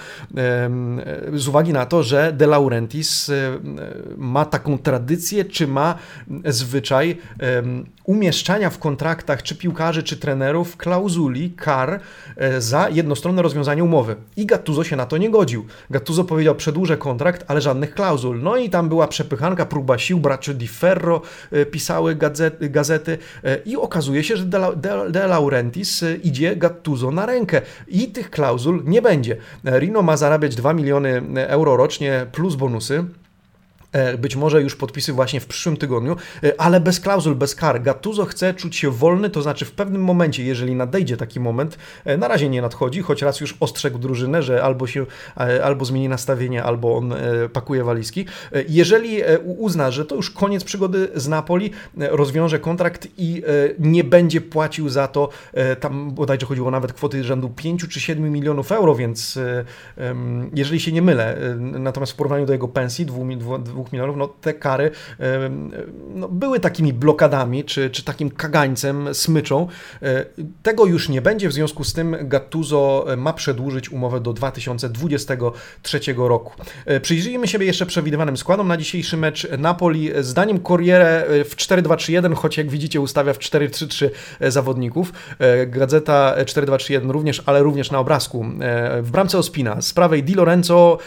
[1.32, 3.30] z uwagi na to, że De Laurentiis
[4.16, 5.94] ma taką tradycję, czy ma
[6.44, 7.18] zwyczaj
[8.08, 12.00] umieszczania w kontraktach czy piłkarzy, czy trenerów klauzuli, kar
[12.36, 14.16] e, za jednostronne rozwiązanie umowy.
[14.36, 15.66] I Gattuso się na to nie godził.
[15.90, 18.42] Gattuso powiedział, przedłużę kontrakt, ale żadnych klauzul.
[18.42, 23.58] No i tam była przepychanka, próba sił, bracio Di Ferro e, pisały gazety, gazety e,
[23.64, 28.82] i okazuje się, że De, De, De Laurentiis idzie Gattuso na rękę i tych klauzul
[28.84, 29.36] nie będzie.
[29.64, 33.04] Rino ma zarabiać 2 miliony euro rocznie plus bonusy.
[33.92, 37.82] E, być może już podpisy właśnie w przyszłym tygodniu, e, ale bez klauzul, bez kar.
[37.82, 42.16] Gattuso chce czuć się wolny, to znaczy w pewnym momencie, jeżeli nadejdzie taki moment, e,
[42.16, 45.06] na razie nie nadchodzi, choć raz już ostrzegł drużynę, że albo się,
[45.62, 47.14] albo zmieni nastawienie, albo on
[47.52, 48.26] pakuje walizki.
[48.68, 53.42] Jeżeli uzna, że to już koniec przygody z Napoli, rozwiąże kontrakt i
[53.78, 55.28] nie będzie płacił za to,
[55.80, 59.38] tam bodajże chodziło nawet kwoty rzędu 5 czy 7 milionów euro, więc
[60.54, 63.24] jeżeli się nie mylę, natomiast w porównaniu do jego pensji, 2
[63.58, 64.90] 2 milionów, no te kary
[66.14, 69.68] no, były takimi blokadami, czy, czy takim kagańcem, smyczą.
[70.02, 70.24] E,
[70.62, 76.00] tego już nie będzie, w związku z tym Gattuso e, ma przedłużyć umowę do 2023
[76.16, 76.52] roku.
[76.86, 80.10] E, przyjrzyjmy się jeszcze przewidywanym składom na dzisiejszy mecz Napoli.
[80.20, 84.10] Zdaniem Corriere w 4-2-3-1, choć jak widzicie ustawia w 4-3-3
[84.40, 85.12] zawodników.
[85.66, 88.46] Gazeta 4-2-3-1 również, ale również na obrazku.
[89.02, 90.98] W bramce Ospina, z prawej Di Lorenzo,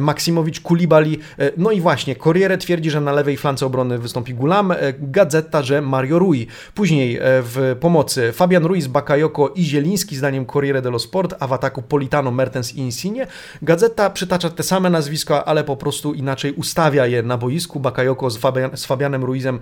[0.00, 1.18] Maksimowicz, Kulibali,
[1.56, 5.82] no i właśnie, Corriere twierdzi, że na lewej flance obrony wystąpi Gulam, e, Gazeta, że
[5.82, 6.46] Mario Rui.
[6.74, 11.52] Później e, w pomocy Fabian Ruiz, Bakayoko i Zieliński, zdaniem Corriere dello Sport, a w
[11.52, 13.26] ataku Politano, Mertens i Insigne.
[13.62, 17.80] Gazeta przytacza te same nazwiska, ale po prostu inaczej ustawia je na boisku.
[17.80, 19.60] Bakayoko z, Fabian, z Fabianem Ruizem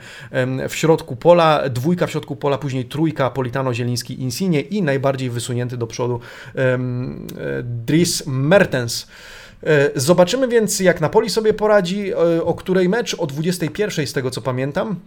[0.69, 5.77] w środku pola, dwójka w środku pola, później trójka Politano, Zieliński, Insigne i najbardziej wysunięty
[5.77, 6.21] do przodu
[6.55, 6.79] e,
[7.63, 9.07] Dries Mertens.
[9.63, 14.31] E, zobaczymy więc, jak Napoli sobie poradzi, e, o której mecz, o 21 z tego
[14.31, 15.01] co pamiętam.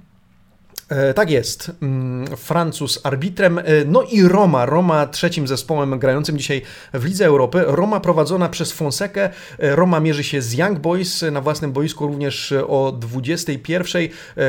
[0.91, 1.71] E, tak jest.
[1.81, 3.57] Mm, Francuz arbitrem.
[3.57, 4.65] E, no i Roma.
[4.65, 6.61] Roma trzecim zespołem grającym dzisiaj
[6.93, 7.63] w Lidze Europy.
[7.67, 9.29] Roma prowadzona przez Fonsekę.
[9.59, 14.01] E, Roma mierzy się z Young Boys na własnym boisku również o 21.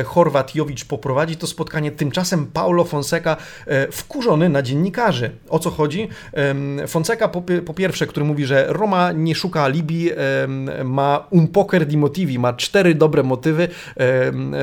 [0.05, 1.91] Chorwat Jowicz poprowadzi to spotkanie.
[1.91, 3.37] Tymczasem Paulo Fonseca
[3.91, 5.31] wkurzony na dziennikarzy.
[5.49, 6.09] O co chodzi?
[6.87, 7.27] Fonseca
[7.65, 10.09] po pierwsze, który mówi, że Roma nie szuka alibi,
[10.83, 13.67] ma un poker di motivi, ma cztery dobre motywy,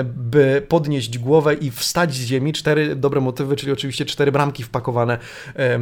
[0.04, 2.52] by podnieść głowę i wstać z ziemi.
[2.52, 5.18] Cztery dobre motywy, czyli oczywiście cztery bramki wpakowane
[5.56, 5.78] e,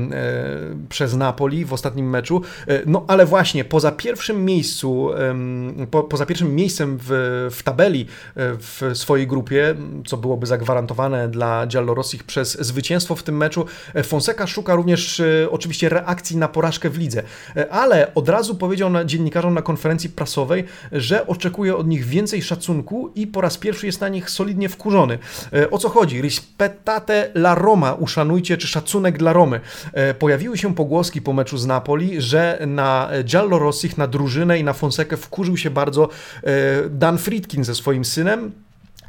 [0.89, 2.43] przez Napoli w ostatnim meczu.
[2.67, 5.11] E, no ale właśnie, poza pierwszym miejscu,
[5.91, 7.09] po, poza pierwszym miejscem w,
[7.51, 8.07] w tabeli e,
[8.59, 9.75] w swojej grupie,
[10.07, 13.67] co byłoby zagwarantowane dla Giallorossich przez zwycięstwo w tym meczu,
[14.05, 17.23] Fonseca szuka również oczywiście reakcji na porażkę w lidze,
[17.71, 23.13] ale od razu powiedział na dziennikarzom na konferencji prasowej, że oczekuje od nich więcej szacunku
[23.15, 25.19] i po raz pierwszy jest na nich solidnie wkurzony.
[25.71, 26.21] O o co chodzi?
[26.21, 29.61] Rispettate la Roma, uszanujcie, czy szacunek dla Romy.
[29.93, 34.73] E, pojawiły się pogłoski po meczu z Napoli, że na Giallorossich, na drużynę i na
[34.73, 36.09] Fonsekę wkurzył się bardzo
[36.43, 36.49] e,
[36.91, 38.53] Dan Friedkin ze swoim synem,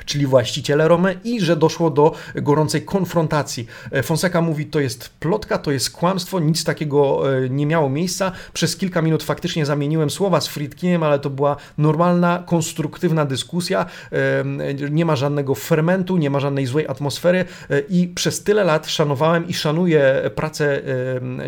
[0.10, 3.68] czyli właściciele Romy i że doszło do gorącej konfrontacji.
[3.92, 8.32] E, Fonseca mówi, to jest plotka, to jest kłamstwo, nic takiego e, nie miało miejsca.
[8.54, 13.86] Przez kilka minut faktycznie zamieniłem słowa z Friedkinem, ale to była normalna, konstruktywna dyskusja.
[14.12, 14.44] E,
[14.90, 17.46] nie ma żadnego fermentu, nie ma żadnej złej atmosfery
[17.90, 20.82] i przez tyle lat szanowałem i szanuję pracę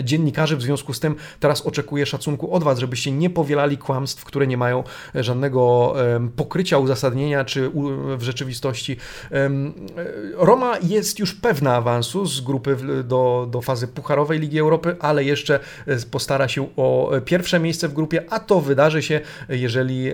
[0.03, 4.47] dziennikarzy, w związku z tym teraz oczekuję szacunku od Was, żebyście nie powielali kłamstw, które
[4.47, 4.83] nie mają
[5.15, 5.93] żadnego
[6.35, 7.71] pokrycia, uzasadnienia, czy
[8.17, 8.97] w rzeczywistości rzeczywistości.
[10.37, 15.59] Roma jest już pewna awansu z grupy do, do fazy pucharowej Ligi Europy, ale jeszcze
[15.87, 20.11] e, postara się o pierwsze miejsce w grupie, a to wydarzy się, jeżeli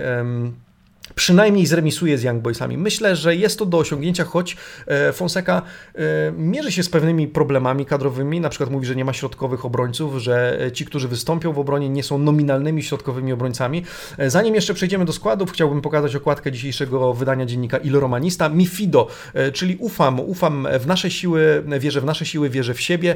[1.18, 2.78] przynajmniej zremisuje z Young Boysami.
[2.78, 5.62] Myślę, że jest to do osiągnięcia, choć e, Fonseca
[5.96, 6.02] e,
[6.32, 10.60] mierzy się z pewnymi problemami kadrowymi, na przykład mówi, że nie ma środkowych obrońców, że
[10.74, 13.84] ci, którzy wystąpią w obronie nie są nominalnymi środkowymi obrońcami.
[14.18, 19.08] E, zanim jeszcze przejdziemy do składów, chciałbym pokazać okładkę dzisiejszego wydania dziennika Il Romanista, Mifido,
[19.54, 23.16] czyli ufam, ufam w nasze siły, wierzę w nasze siły, wierzę w siebie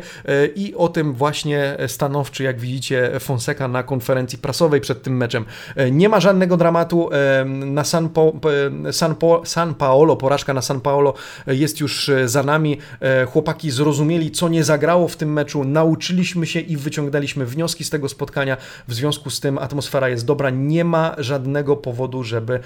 [0.55, 5.45] i o tym właśnie stanowczy, jak widzicie, Fonseca na konferencji prasowej przed tym meczem.
[5.91, 7.09] Nie ma żadnego dramatu,
[7.45, 8.33] na San, po,
[8.91, 11.13] San, po, San Paolo, porażka na San Paolo
[11.47, 12.77] jest już za nami.
[13.27, 18.09] Chłopaki zrozumieli, co nie zagrało w tym meczu, nauczyliśmy się i wyciągnęliśmy wnioski z tego
[18.09, 18.57] spotkania.
[18.87, 22.59] W związku z tym atmosfera jest dobra, nie ma żadnego powodu, żeby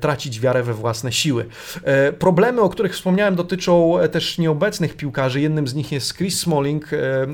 [0.00, 1.46] tracić wiarę we własne siły.
[2.18, 5.40] Problemy, o których wspomniałem, dotyczą też nieobecnych piłkarzy.
[5.40, 6.90] Jednym z nich jest Chris Smalling,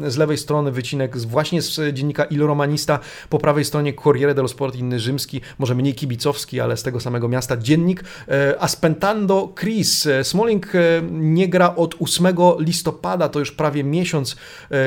[0.06, 4.76] z lewej strony wycinek właśnie z dziennika Il Romanista, po prawej stronie Corriere dello Sport,
[4.76, 8.04] inny rzymski, może mniej kibicowski, ale z tego samego miasta, dziennik.
[8.28, 10.06] E, Aspentando Chris.
[10.06, 12.26] E, Smalling e, nie gra od 8
[12.58, 14.36] listopada, to już prawie miesiąc,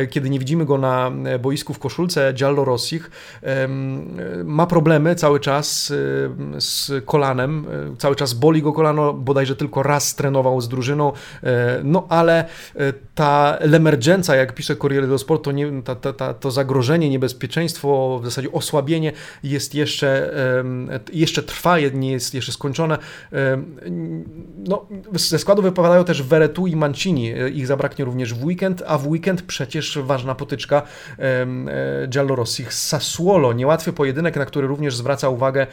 [0.10, 3.12] kiedy nie widzimy go na boisku w koszulce Giallo Rossich.
[4.44, 5.94] Ma problemy cały czas
[6.60, 7.66] z kolanem,
[7.98, 11.12] cały czas boli go kolano, bodajże tylko raz trenował z drużyną,
[11.84, 12.46] no ale
[13.16, 18.20] ta lemergenza, jak pisze Corriere dello Sport, to, nie, ta, ta, ta, to zagrożenie, niebezpieczeństwo,
[18.22, 19.12] w zasadzie osłabienie
[19.44, 20.34] jest jeszcze,
[21.14, 22.98] jeszcze trwa, nie jest jeszcze skończone.
[24.58, 27.34] No, ze składu wypadają też Veretu i Mancini.
[27.54, 30.82] Ich zabraknie również w weekend, a w weekend przecież ważna potyczka
[32.08, 33.54] Giallorossich z Sassuolo.
[33.54, 35.68] Niełatwy pojedynek, na który również zwraca uwagę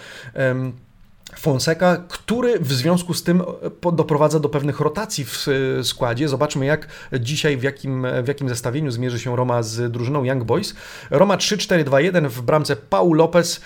[1.39, 6.29] Fonseca, który w związku z tym e, doprowadza do pewnych rotacji w e, składzie.
[6.29, 6.89] Zobaczmy, jak
[7.21, 10.75] dzisiaj, w jakim, w jakim zestawieniu zmierzy się Roma z drużyną Young Boys.
[11.11, 13.61] Roma 3-4-2-1 w bramce Paul Lopez,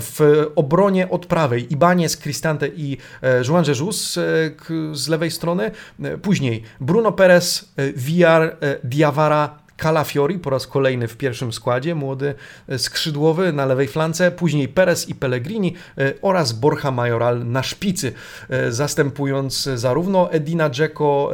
[0.00, 4.18] w obronie od prawej Ibanez, Cristante i e, Juan Jesus
[4.92, 5.70] z lewej strony.
[6.22, 12.34] Później Bruno Perez, Villar, Diawara, Calafiori po raz kolejny w pierwszym składzie, młody
[12.68, 18.12] e, skrzydłowy na lewej flance, później Perez i Pellegrini e, oraz Borja Majoral na szpicy,
[18.48, 21.30] e, zastępując zarówno Edina Dzeko,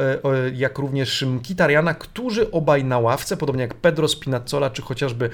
[0.53, 5.29] jak również Mkitariana, którzy obaj na ławce, podobnie jak Pedro Spinazzola czy chociażby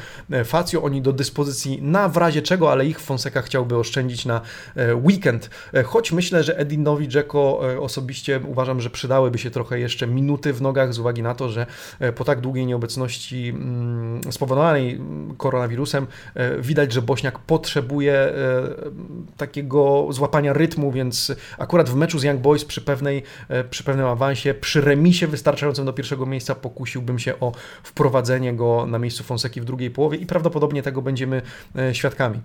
[0.45, 4.41] Facio, oni do dyspozycji na w razie czego, ale ich Fonseca chciałby oszczędzić na
[5.03, 5.49] weekend.
[5.85, 10.93] Choć myślę, że Edinowi Dzeko osobiście uważam, że przydałyby się trochę jeszcze minuty w nogach
[10.93, 11.65] z uwagi na to, że
[12.15, 15.01] po tak długiej nieobecności obecności mm, spowodowanej
[15.37, 18.33] koronawirusem e, widać, że Bośniak potrzebuje e,
[19.37, 24.05] takiego złapania rytmu, więc akurat w meczu z Young Boys przy, pewnej, e, przy pewnym
[24.05, 27.51] awansie, przy remisie wystarczającym do pierwszego miejsca pokusiłbym się o
[27.83, 31.41] wprowadzenie go na miejscu Fonseki w drugiej połowie i prawdopodobnie tego będziemy
[31.93, 32.39] świadkami.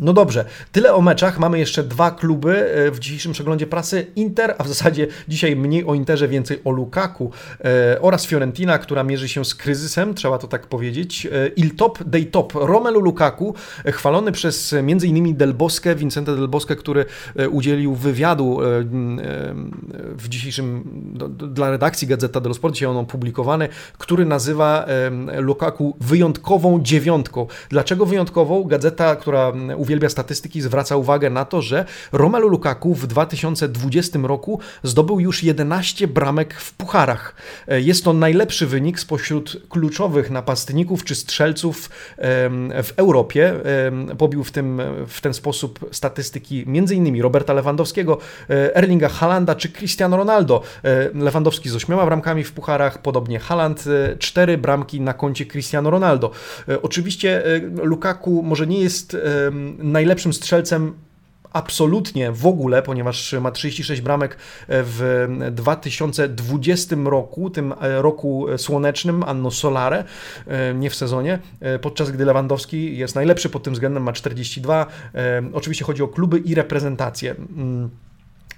[0.00, 1.38] No dobrze, tyle o meczach.
[1.38, 4.06] Mamy jeszcze dwa kluby e, w dzisiejszym przeglądzie prasy.
[4.16, 7.30] Inter, a w zasadzie dzisiaj mniej o Interze, więcej o Lukaku
[7.64, 11.26] e, oraz Fiorentina, która mierzy się z kryzysem, trzeba to tak powiedzieć.
[11.26, 12.52] E, il top dei top.
[12.54, 13.54] Romelu Lukaku,
[13.86, 15.36] chwalony przez m.in.
[15.36, 17.04] Del Bosque, Vincente Del Bosque, który
[17.50, 18.58] udzielił wywiadu
[20.18, 20.84] w dzisiejszym
[21.36, 24.86] dla redakcji Gazeta dello Sport, dzisiaj on opublikowany, który nazywa
[25.38, 27.46] Lukaku wyjątkową dziewiątką.
[27.68, 28.64] Dlaczego wyjątkową?
[28.64, 29.52] Gazeta, która
[29.86, 36.08] uwielbia statystyki, zwraca uwagę na to, że Romelu Lukaku w 2020 roku zdobył już 11
[36.08, 37.34] bramek w pucharach.
[37.68, 41.90] E, jest to najlepszy wynik spośród kluczowych napastników czy strzelców
[42.82, 43.54] w Europie.
[44.18, 47.22] Pobił w, tym, w ten sposób statystyki m.in.
[47.22, 48.18] Roberta Lewandowskiego,
[48.50, 50.62] e, Erlinga Halanda czy Cristiano Ronaldo.
[50.84, 53.84] E, Lewandowski z ośmioma bramkami w pucharach, podobnie Haland,
[54.18, 56.30] cztery bramki na koncie Cristiano Ronaldo.
[56.82, 57.42] Oczywiście
[57.82, 59.16] Lukaku może nie jest
[59.78, 60.94] najlepszym strzelcem
[61.56, 64.36] absolutnie w ogóle, ponieważ ma 36 bramek
[64.68, 70.04] w 2020 roku, tym e, roku słonecznym, anno solare,
[70.46, 74.86] e, nie w sezonie, e, podczas gdy Lewandowski jest najlepszy pod tym względem, ma 42.
[75.52, 77.34] Oczywiście chodzi o kluby i reprezentacje.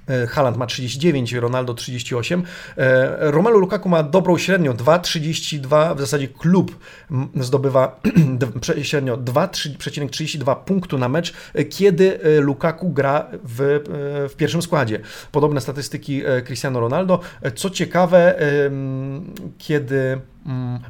[0.09, 2.43] E, Haaland ma 39, Ronaldo 38.
[2.77, 5.97] E, Romelu Lukaku ma dobrą średnią 2,32.
[5.97, 6.79] W zasadzie klub
[7.41, 8.01] zdobywa
[8.83, 13.81] średnio 2,32 punktu na mecz, e, kiedy Lukaku gra w,
[14.33, 15.01] w pierwszym składzie.
[15.33, 17.21] Podobne statystyki Cristiano Ronaldo.
[17.55, 18.35] Co ciekawe,
[19.59, 20.21] kiedy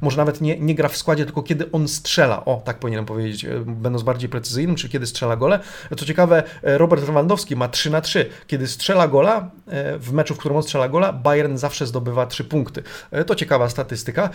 [0.00, 2.44] może nawet nie, nie gra w składzie, tylko kiedy on strzela.
[2.44, 5.60] O, tak powinienem powiedzieć, e, będąc bardziej precyzyjnym, czy kiedy strzela gole.
[5.96, 8.26] Co ciekawe, e, Robert Lewandowski ma 3 na 3.
[8.46, 12.44] Kiedy strzela gola, e, w meczu, w którym on strzela gola, Bayern zawsze zdobywa 3
[12.44, 12.82] punkty.
[13.26, 14.30] To ciekawa statystyka.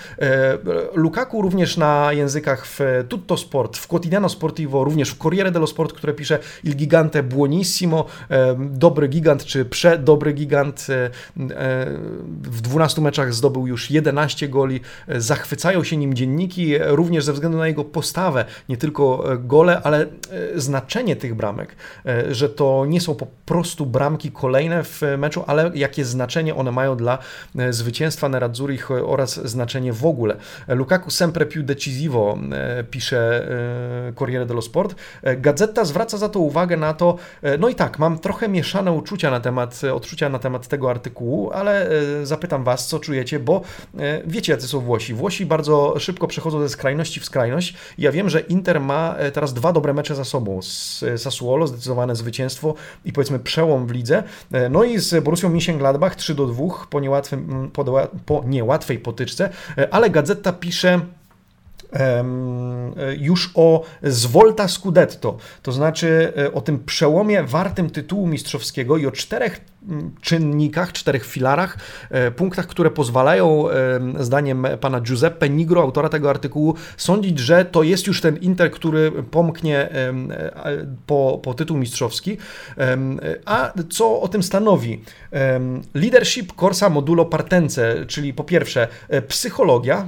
[0.94, 5.94] Lukaku również na językach w Tutto Sport, w Quotidiano Sportivo, również w Corriere dello Sport,
[5.94, 8.06] które pisze Il Gigante Buonissimo,
[8.58, 10.88] dobry gigant, czy przedobry gigant.
[12.44, 14.82] W 12 meczach zdobył już 11 goli
[15.18, 20.08] zachwycają się nim dzienniki, również ze względu na jego postawę, nie tylko gole, ale e,
[20.56, 25.72] znaczenie tych bramek, e, że to nie są po prostu bramki kolejne w meczu, ale
[25.76, 27.18] jakie znaczenie one mają dla
[27.70, 30.36] zwycięstwa Nerazzurich oraz znaczenie w ogóle.
[30.68, 32.38] Lukaku sempre più decisivo,
[32.92, 33.48] pisze
[34.16, 34.96] Corriere dello Sport.
[35.38, 37.18] Gazeta zwraca za to uwagę na to,
[37.60, 41.90] no i tak, mam trochę mieszane uczucia na temat, odczucia na temat tego artykułu, ale
[42.24, 43.62] zapytam Was, co czujecie, bo
[44.26, 44.93] wiecie, jacy są Włosi.
[45.14, 47.74] Włosi bardzo szybko przechodzą ze skrajności w skrajność.
[47.98, 50.62] Ja wiem, że Inter ma teraz dwa dobre mecze za sobą.
[50.62, 52.74] Z Sassuolo zdecydowane zwycięstwo
[53.06, 54.24] i powiedzmy przełom w lidze.
[54.70, 57.02] No i z Borussią Mönchengladbach 3 do 2 po,
[57.74, 59.50] po, po niełatwej potyczce,
[59.92, 61.00] ale Gazeta pisze
[63.18, 69.12] już o Zvolta Scudetto, to znaczy e, o tym przełomie wartym tytułu mistrzowskiego i o
[69.12, 69.62] czterech
[70.22, 71.78] czynnikach, czterech filarach,
[72.10, 73.66] e, punktach, które pozwalają,
[74.20, 79.12] zdaniem pana Giuseppe Nigro, autora tego artykułu, sądzić, że to jest już ten Inter, który
[79.12, 79.90] pomknie
[81.08, 82.38] po, po tytuł mistrzowski.
[83.46, 85.02] A co o tym stanowi?
[85.94, 90.08] Leadership Corsa Modulo Partence, czyli po pierwsze e, psychologia,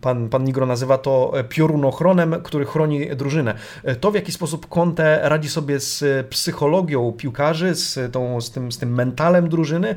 [0.00, 3.54] Pan, pan Nigro nazywa to piorunochronem, który chroni drużynę.
[4.00, 8.78] To, w jaki sposób Conte radzi sobie z psychologią piłkarzy, z, tą, z, tym, z
[8.78, 9.94] tym mentalem drużyny,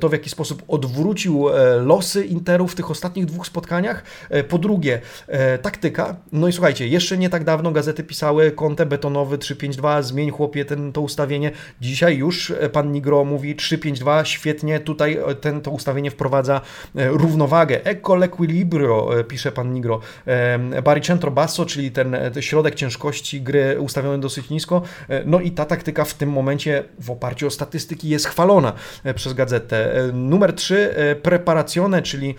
[0.00, 4.02] to, w jaki sposób odwrócił e, losy Interu w tych ostatnich dwóch spotkaniach.
[4.30, 6.16] E, po drugie, e, taktyka.
[6.32, 10.92] No i słuchajcie, jeszcze nie tak dawno gazety pisały Conte betonowy 3-5-2, zmień chłopie ten,
[10.92, 11.50] to ustawienie.
[11.80, 16.60] Dzisiaj już pan Nigro mówi 3-5-2, świetnie, tutaj ten, to ustawienie wprowadza
[16.94, 17.84] równowagę.
[17.84, 20.00] Ecco l'equilibrio E, pisze pan Nigro.
[20.26, 24.82] E, baricentro basso, czyli ten, ten środek ciężkości gry ustawiony dosyć nisko.
[25.08, 28.72] E, no i ta taktyka w tym momencie w oparciu o statystyki jest chwalona
[29.14, 30.10] przez gazetę.
[30.12, 32.34] Numer 3, preparazione, czyli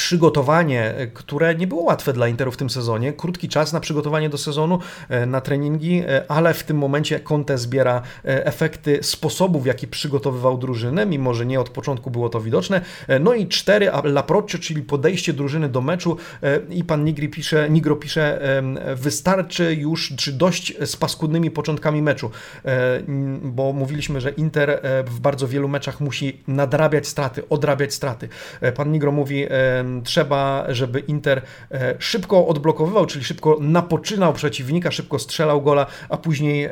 [0.00, 3.12] przygotowanie, e, które nie było łatwe dla Interu w tym sezonie.
[3.12, 4.78] Krótki czas na przygotowanie do sezonu,
[5.08, 10.58] e, na treningi, e, ale w tym momencie Conte zbiera efekty sposobów, w jaki przygotowywał
[10.58, 12.80] drużynę, mimo że nie od początku było to widoczne.
[13.20, 16.16] No i cztery, l'approccio, czyli podejście drużyny do meczu
[16.70, 18.40] i pan Nigri pisze, Nigro pisze,
[18.96, 22.30] wystarczy już, czy dość z paskudnymi początkami meczu,
[23.42, 28.28] bo mówiliśmy, że Inter w bardzo wielu meczach musi nadrabiać straty, odrabiać straty.
[28.74, 29.46] Pan Nigro mówi,
[30.04, 36.68] trzeba, żeby Inter e, szybko odblokowywał, czyli szybko napoczynał przeciwnika, szybko strzelał gola, a później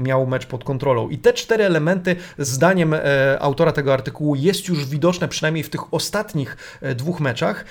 [0.00, 1.08] miał mecz pod kontrolą.
[1.08, 3.00] I te cztery elementy, zdaniem e,
[3.40, 7.64] autora tego artykułu, jest już widoczne przynajmniej w tych ostatnich e, dwóch meczach.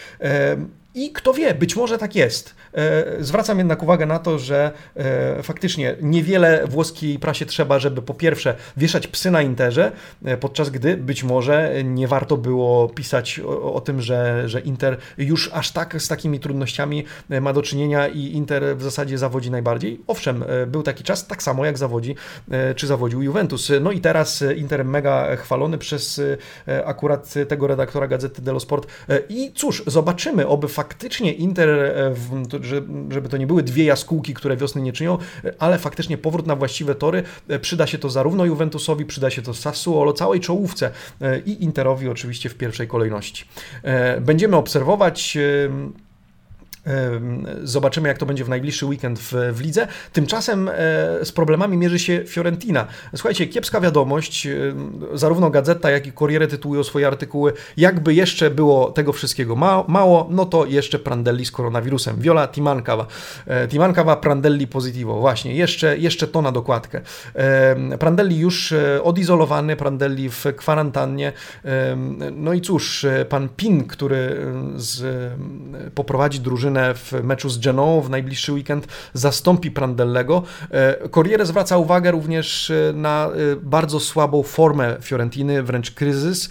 [1.00, 2.56] I kto wie, być może tak jest.
[2.74, 8.14] E, zwracam jednak uwagę na to, że e, faktycznie niewiele włoskiej prasie trzeba, żeby po
[8.14, 9.92] pierwsze wieszać psy na Interze,
[10.26, 14.98] e, podczas gdy być może nie warto było pisać o, o, tym, że, że Inter
[15.18, 17.06] już aż tak z takimi trudnościami
[17.42, 20.02] ma do czynienia i Inter w zasadzie zawodzi najbardziej.
[20.08, 22.16] Owszem, był taki czas, tak samo jak zawodzi,
[22.76, 23.72] czy zawodził Juventus.
[23.82, 26.22] No i teraz Inter mega chwalony przez
[26.86, 28.88] akurat tego redaktora Gazety dello Sport.
[29.30, 30.89] I cóż, zobaczymy, oby faktycznie
[31.38, 32.16] Inter, e,
[33.10, 36.56] żeby to nie były dwie jaskółki, które wiosny nie czynią, e, ale faktycznie powrót na
[36.56, 40.92] właściwe tory, e, przyda się to zarówno Juventusowi, przyda się to Sassuolo, całej czołówce
[41.46, 43.46] i Interowi oczywiście w pierwszej kolejności.
[44.22, 45.38] Będziemy obserwować
[47.64, 49.88] Zobaczymy, jak to będzie w najbliższy weekend w, w lidze.
[50.14, 50.74] Tymczasem e,
[51.26, 52.88] z problemami mierzy się Fiorentina.
[53.16, 54.48] Słuchajcie, kiepska wiadomość.
[55.14, 57.54] Zarówno Gazeta, jak i Corriere tytułują swoje artykuły.
[57.78, 59.56] Jakby jeszcze było tego wszystkiego
[59.88, 62.22] mało, no to jeszcze Prandelli z koronawirusem.
[62.22, 63.08] Viola Timankawa.
[63.48, 65.20] E, Timankawa Prandelli positivo.
[65.20, 67.02] Właśnie, jeszcze, jeszcze to na dokładkę.
[68.00, 71.34] Prandelli już e, odizolowany, Prandelli w kwarantannie.
[72.32, 74.38] No i cóż, pan Pin, który
[74.76, 75.04] z,
[75.96, 80.44] poprowadzi drużynę w meczu z Genoą w najbliższy weekend zastąpi Prandellego.
[80.72, 86.50] E, Corriere zwraca uwagę również e, na e, bardzo słabą formę Fiorentiny, wręcz kryzys,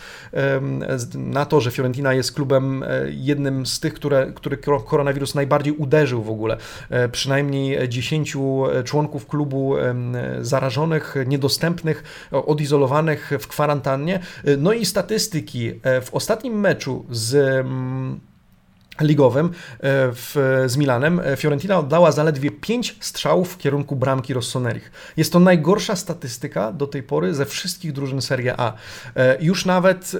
[1.14, 6.30] na to, że Fiorentina jest klubem jednym z tych, które, który koronawirus najbardziej uderzył w
[6.30, 6.56] ogóle.
[7.12, 8.36] Przynajmniej 10
[8.84, 9.74] członków klubu
[10.40, 14.20] zarażonych, niedostępnych, odizolowanych w kwarantannie.
[14.58, 15.72] No i statystyki.
[16.02, 17.66] W ostatnim meczu z
[19.00, 19.50] ligowym e,
[20.12, 24.92] w, z Milanem e, Fiorentina oddała zaledwie 5 strzałów w kierunku bramki Rossonerich.
[25.16, 28.72] Jest to najgorsza statystyka do tej pory ze wszystkich drużyn Serie A.
[29.16, 30.12] E, już nawet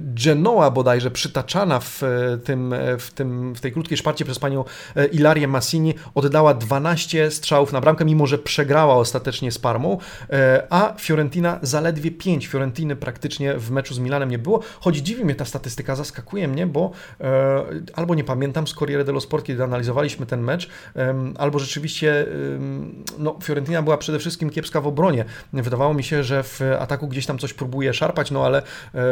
[0.00, 2.02] Genoa bodajże przytaczana w,
[2.44, 4.64] tym, w, tym, w tej krótkiej szparcie przez panią
[5.12, 9.98] Ilarię Massini oddała 12 strzałów na bramkę, mimo że przegrała ostatecznie z Parmą,
[10.70, 12.46] a Fiorentina zaledwie 5.
[12.46, 16.66] Fiorentiny praktycznie w meczu z Milanem nie było, choć dziwi mnie ta statystyka, zaskakuje mnie,
[16.66, 16.90] bo
[17.94, 20.68] albo nie pamiętam z Corriere dello Sport, kiedy analizowaliśmy ten mecz,
[21.38, 22.26] albo rzeczywiście
[23.18, 25.24] no, Fiorentina była przede wszystkim kiepska w obronie.
[25.52, 28.62] Wydawało mi się, że w ataku gdzieś tam coś próbuje szarpać, no ale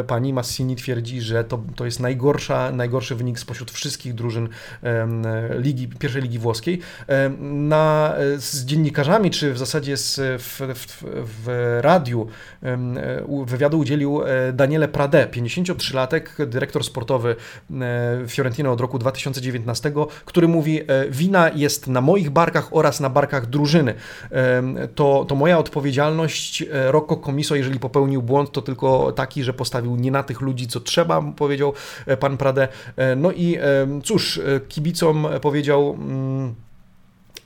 [0.06, 4.48] pani Massini twierdzi, że to, to jest najgorsza, najgorszy wynik spośród wszystkich drużyn
[5.58, 6.80] ligi, pierwszej ligi włoskiej.
[7.40, 11.04] Na, z dziennikarzami, czy w zasadzie z, w, w,
[11.44, 12.26] w radiu
[13.46, 14.20] wywiadu udzielił
[14.52, 17.36] Daniele Prade, 53-latek, dyrektor sportowy
[18.28, 19.92] Fiorentino od roku 2019,
[20.24, 23.94] który mówi, wina jest na moich barkach oraz na barkach drużyny.
[24.94, 26.64] To, to moja odpowiedzialność.
[26.86, 30.80] Rocco Comiso, jeżeli popełnił błąd, to tylko taki, że postawił nie na tych ludzi, co
[30.80, 31.72] trzeba, powiedział
[32.20, 32.68] pan Prade.
[33.16, 33.58] No i
[34.04, 36.54] cóż, kibicom powiedział mm,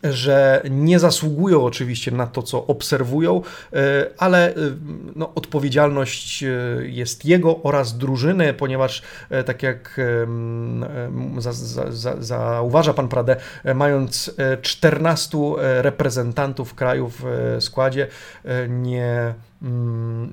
[0.03, 3.43] że nie zasługują oczywiście na to, co obserwują,
[3.73, 4.55] e, ale e,
[5.17, 6.49] no, odpowiedzialność e,
[6.83, 9.03] jest jego oraz drużyny, ponieważ
[9.47, 10.01] tak jak
[11.39, 13.37] za, za, za, zauważa pan Prade,
[13.75, 18.07] mając 14 reprezentantów kraju w składzie,
[18.69, 19.35] nie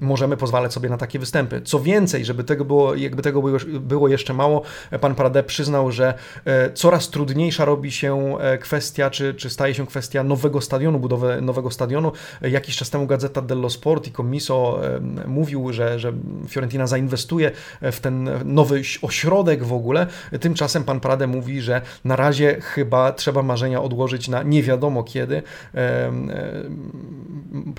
[0.02, 1.62] możemy pozwalać sobie na takie występy.
[1.62, 3.42] Co więcej, żeby tego było, jakby tego
[3.80, 4.62] było jeszcze mało,
[5.02, 6.14] pan Prade przyznał, że
[6.46, 11.42] e, coraz trudniejsza robi się e, kwestia, czy, czy staje się kwestia nowego stadionu, budowy
[11.42, 12.12] nowego stadionu.
[12.42, 14.80] Jakiś czas temu Gazeta dello Sport i Commiso
[15.28, 16.14] mówił, że, że
[16.48, 17.52] Fiorentina zainwestuje
[17.82, 20.08] w ten nowy ośrodek w ogóle.
[20.40, 25.44] Tymczasem pan Prade mówi, że na razie chyba trzeba marzenia odłożyć na nie wiadomo kiedy.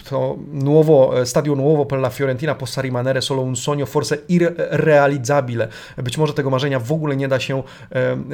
[0.05, 5.69] To nowo stadio nuovo per la Fiorentina possa rimanere solo un sogno forse irrealizzabile.
[5.97, 7.63] Być może tego marzenia w ogóle nie da się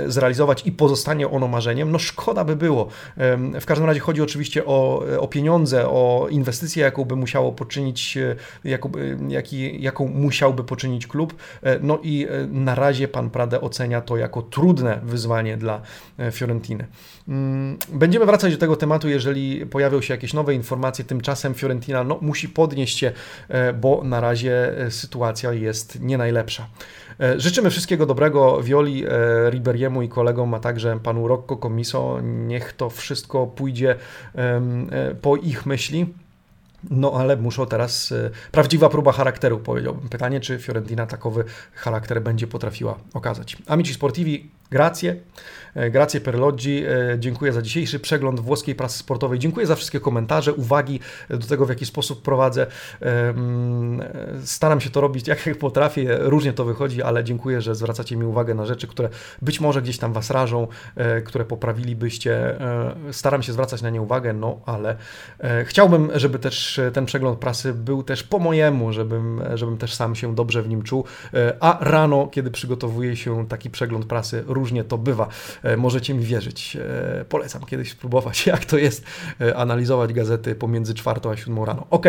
[0.07, 1.91] zrealizować i pozostanie ono marzeniem.
[1.91, 2.89] No szkoda by było.
[3.61, 8.37] W każdym razie chodzi oczywiście o, o pieniądze, o inwestycję, jaką by musiało poczynić, e,
[8.65, 8.93] jaką,
[9.29, 11.35] jaki, jaką musiałby poczynić klub.
[11.63, 15.81] E, no i e, na razie pan Prade ocenia to jako trudne wyzwanie dla
[16.33, 16.87] Fiorentiny.
[17.29, 21.05] Mm, będziemy wracać do tego tematu, jeżeli pojawią się jakieś nowe informacje.
[21.05, 23.13] Tymczasem Fiorentina no, musi podnieść się,
[23.49, 26.67] e, bo na razie e, sytuacja jest nie najlepsza.
[27.21, 29.05] E, życzymy wszystkiego dobrego Violi,
[29.51, 32.21] Riberiemu i kolegom, a także panu Rocco Comiso.
[32.23, 33.97] Niech to wszystko pójdzie
[35.23, 36.07] po ich myśli.
[36.91, 38.15] No ale muszą teraz,
[38.53, 40.09] prawdziwa próba charakteru powiedziałbym.
[40.09, 41.45] Pytanie, czy Fiorentina takowy
[41.75, 43.57] charakter będzie potrafiła okazać.
[43.67, 45.17] Amici Sportivi, grazie.
[45.75, 46.85] E, grazie per l'oggi.
[46.87, 49.39] E, dziękuję za dzisiejszy przegląd włoskiej prasy sportowej.
[49.39, 51.01] Dziękuję za wszystkie komentarze, uwagi
[51.31, 52.67] do tego, w jaki sposób prowadzę.
[53.01, 54.03] Mm,
[54.45, 58.55] staram się to robić jak potrafię, różnie to wychodzi, ale dziękuję, że zwracacie mi uwagę
[58.55, 59.09] na rzeczy, które
[59.43, 62.59] być może gdzieś tam Was rażą, e, które poprawilibyście.
[63.13, 64.97] Staram się zwracać na nie uwagę, no ale
[65.65, 70.35] chciałbym, żeby też ten przegląd prasy był też po mojemu, żebym, żebym też sam się
[70.35, 71.05] dobrze w nim czuł.
[71.61, 75.29] A rano, kiedy przygotowuje się taki przegląd prasy, różnie to bywa.
[75.63, 76.77] E, możecie mi wierzyć.
[77.21, 79.05] E, polecam kiedyś spróbować, jak to jest
[79.41, 81.87] e, analizować gazety pomiędzy czwartą a siódmą rano.
[81.91, 82.07] Ok,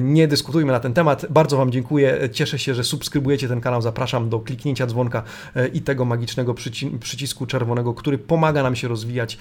[0.00, 1.26] nie dyskutujmy na ten temat.
[1.30, 2.28] Bardzo Wam dziękuję.
[2.32, 3.82] Cieszę się, że subskrybujecie ten kanał.
[3.82, 5.22] Zapraszam do kliknięcia dzwonka
[5.72, 6.54] i tego magicznego
[7.00, 9.38] przycisku czerwonego, który pomaga nam się rozwijać.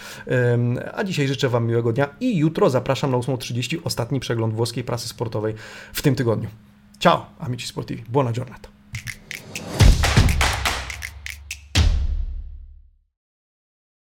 [0.94, 5.08] A dzisiaj życzę Wam miłego dnia i jutro zapraszam na 8.30 ostatni przegląd włoskiej prasy
[5.08, 5.54] sportowej
[5.94, 6.50] w tym tygodniu.
[7.00, 8.04] Ciao, amici sportivi.
[8.10, 8.70] Buona giornata.